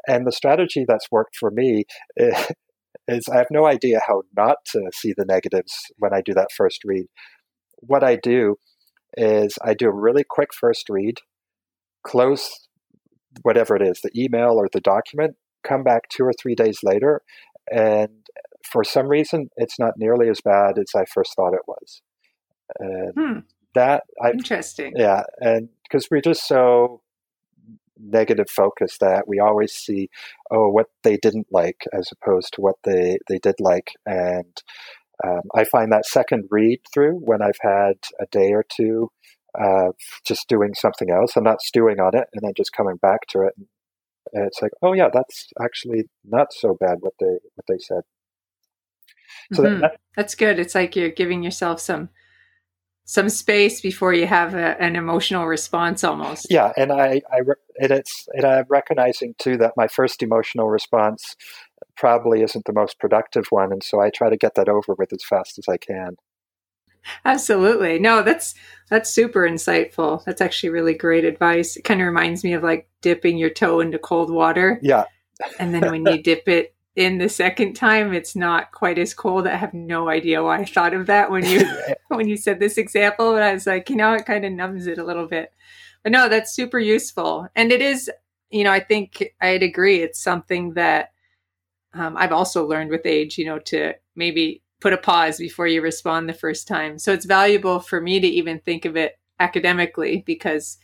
[0.08, 1.86] And the strategy that's worked for me
[2.18, 6.50] is I have no idea how not to see the negatives when I do that
[6.56, 7.06] first read.
[7.78, 8.58] What I do
[9.18, 11.20] is I do a really quick first read,
[12.04, 12.68] close
[13.44, 17.22] whatever it is, the email or the document, come back two or three days later,
[17.72, 18.10] and
[18.64, 22.02] for some reason, it's not nearly as bad as I first thought it was.
[22.80, 23.40] And hmm.
[23.74, 27.02] that I interesting, yeah, and because we're just so
[28.02, 30.10] negative focus that we always see,
[30.52, 34.62] oh, what they didn't like as opposed to what they they did like, and
[35.26, 39.10] um, I find that second read through when I've had a day or two
[39.56, 39.96] of
[40.26, 41.36] just doing something else.
[41.36, 43.54] I'm not stewing on it and then just coming back to it.
[44.34, 48.02] And it's like, oh yeah, that's actually not so bad what they what they said.
[49.54, 49.82] So mm-hmm.
[49.82, 50.60] that, that's good.
[50.60, 52.10] It's like you're giving yourself some
[53.10, 57.40] some space before you have a, an emotional response almost yeah and i i
[57.80, 61.36] and it's and i'm recognizing too that my first emotional response
[61.96, 65.12] probably isn't the most productive one and so i try to get that over with
[65.14, 66.16] as fast as i can.
[67.26, 68.00] Absolutely.
[68.00, 68.56] No that's
[68.90, 70.24] that's super insightful.
[70.26, 71.78] That's actually really great advice.
[71.78, 74.80] It kind of reminds me of like dipping your toe into cold water.
[74.82, 75.06] Yeah.
[75.60, 79.48] And then when you dip it in the second time it's not quite as cold.
[79.48, 81.66] I have no idea why i thought of that when you
[82.08, 84.88] when you said this example but i was like you know it kind of numbs
[84.88, 85.52] it a little bit.
[86.04, 87.48] But no that's super useful.
[87.56, 88.10] And it is
[88.50, 91.12] you know i think i'd agree it's something that
[92.00, 95.82] um, i've also learned with age you know to maybe put a pause before you
[95.82, 100.24] respond the first time so it's valuable for me to even think of it academically
[100.26, 100.78] because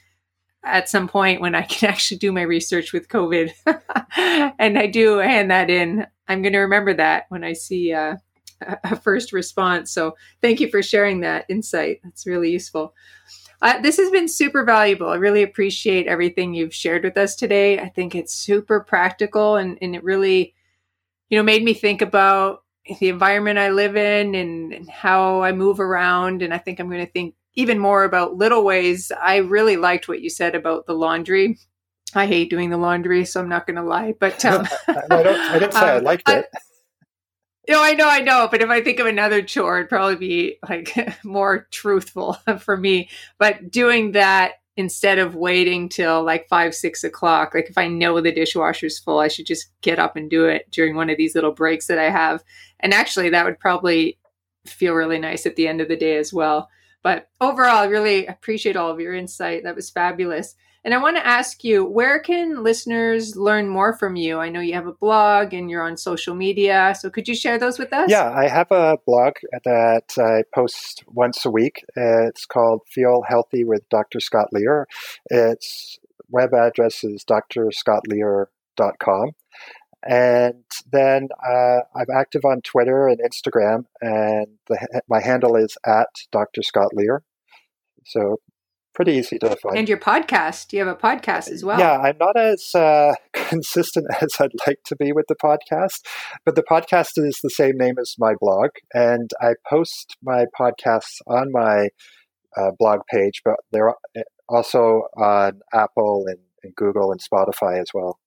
[0.65, 3.51] at some point when I can actually do my research with COVID
[4.17, 8.15] and I do hand that in, I'm going to remember that when I see uh,
[8.83, 9.91] a first response.
[9.91, 11.99] So thank you for sharing that insight.
[12.03, 12.93] That's really useful.
[13.61, 15.09] Uh, this has been super valuable.
[15.09, 17.79] I really appreciate everything you've shared with us today.
[17.79, 20.53] I think it's super practical and, and it really,
[21.29, 22.59] you know, made me think about
[22.99, 26.41] the environment I live in and, and how I move around.
[26.41, 29.11] And I think I'm going to think even more about little ways.
[29.19, 31.57] I really liked what you said about the laundry.
[32.13, 34.13] I hate doing the laundry, so I'm not going to lie.
[34.19, 36.45] But um, I, don't, I didn't say um, I liked it.
[36.53, 36.59] I,
[37.69, 38.47] no, I know, I know.
[38.49, 43.09] But if I think of another chore, it'd probably be like more truthful for me.
[43.39, 48.19] But doing that instead of waiting till like five, six o'clock, like if I know
[48.19, 51.35] the dishwasher's full, I should just get up and do it during one of these
[51.35, 52.43] little breaks that I have.
[52.81, 54.17] And actually, that would probably
[54.65, 56.69] feel really nice at the end of the day as well.
[57.03, 59.63] But overall, I really appreciate all of your insight.
[59.63, 60.55] That was fabulous.
[60.85, 64.37] And I want to ask you, where can listeners learn more from you?
[64.37, 66.93] I know you have a blog and you're on social media.
[66.97, 68.07] So could you share those with us?
[68.07, 69.33] Yeah, I have a blog
[69.63, 71.83] that I post once a week.
[71.95, 74.19] It's called Feel Healthy with Dr.
[74.19, 74.87] Scott Lear.
[75.31, 75.97] Its
[76.29, 79.31] web address is drscottlear.com.
[80.07, 86.09] And then uh, I'm active on Twitter and Instagram, and the, my handle is at
[86.31, 86.61] Dr.
[86.61, 87.23] Scott Lear.
[88.05, 88.39] So
[88.95, 89.77] pretty easy to find.
[89.77, 91.79] And your podcast, you have a podcast as well.
[91.79, 95.99] Yeah, I'm not as uh, consistent as I'd like to be with the podcast,
[96.45, 101.21] but the podcast is the same name as my blog, and I post my podcasts
[101.27, 101.89] on my
[102.57, 107.89] uh, blog page, but they're uh, also on Apple and, and Google and Spotify as
[107.93, 108.19] well.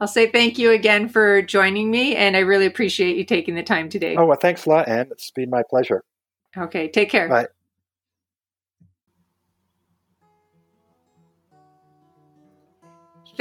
[0.00, 3.62] I'll say thank you again for joining me, and I really appreciate you taking the
[3.62, 4.16] time today.
[4.16, 5.08] Oh, well, thanks a lot, Anne.
[5.12, 6.02] It's been my pleasure.
[6.56, 7.28] Okay, take care.
[7.28, 7.46] Bye.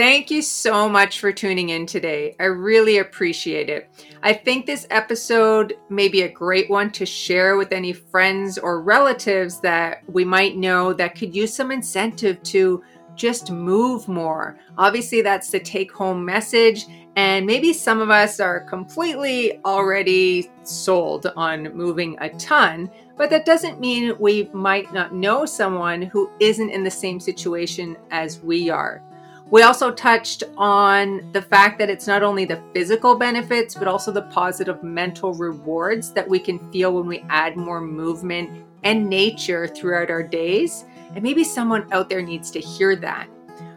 [0.01, 2.35] Thank you so much for tuning in today.
[2.39, 3.87] I really appreciate it.
[4.23, 8.81] I think this episode may be a great one to share with any friends or
[8.81, 12.83] relatives that we might know that could use some incentive to
[13.15, 14.57] just move more.
[14.75, 16.87] Obviously, that's the take home message.
[17.15, 23.45] And maybe some of us are completely already sold on moving a ton, but that
[23.45, 28.71] doesn't mean we might not know someone who isn't in the same situation as we
[28.71, 29.03] are.
[29.51, 34.09] We also touched on the fact that it's not only the physical benefits, but also
[34.09, 39.67] the positive mental rewards that we can feel when we add more movement and nature
[39.67, 40.85] throughout our days.
[41.13, 43.27] And maybe someone out there needs to hear that.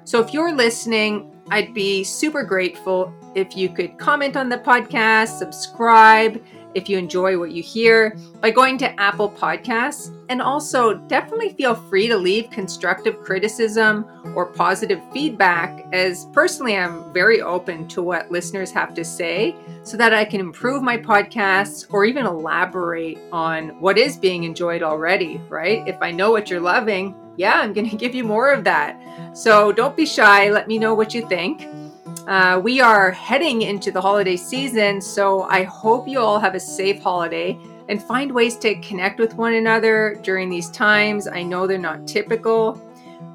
[0.05, 5.39] So if you're listening, I'd be super grateful if you could comment on the podcast,
[5.41, 6.41] subscribe,
[6.75, 10.11] if you enjoy what you hear by going to Apple Podcasts.
[10.29, 17.13] And also, definitely feel free to leave constructive criticism or positive feedback, as personally, I'm
[17.13, 21.87] very open to what listeners have to say so that I can improve my podcasts
[21.91, 25.87] or even elaborate on what is being enjoyed already, right?
[25.87, 29.37] If I know what you're loving, yeah, I'm going to give you more of that.
[29.37, 30.51] So don't be shy.
[30.51, 31.67] Let me know what you think.
[32.27, 36.61] Uh, we are heading into the holiday season, so I hope you all have a
[36.61, 37.59] safe holiday
[37.91, 41.29] and find ways to connect with one another during these times.
[41.29, 42.81] I know they're not typical.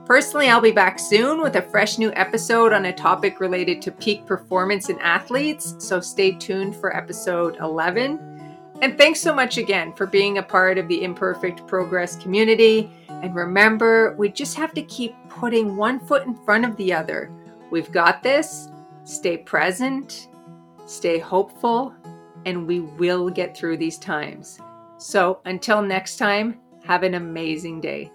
[0.07, 3.91] Personally, I'll be back soon with a fresh new episode on a topic related to
[3.91, 8.57] peak performance in athletes, so stay tuned for episode 11.
[8.81, 12.89] And thanks so much again for being a part of the Imperfect Progress community.
[13.07, 17.31] And remember, we just have to keep putting one foot in front of the other.
[17.69, 18.68] We've got this.
[19.09, 20.27] Stay present,
[20.85, 21.91] stay hopeful,
[22.45, 24.59] and we will get through these times.
[24.99, 28.11] So until next time, have an amazing day.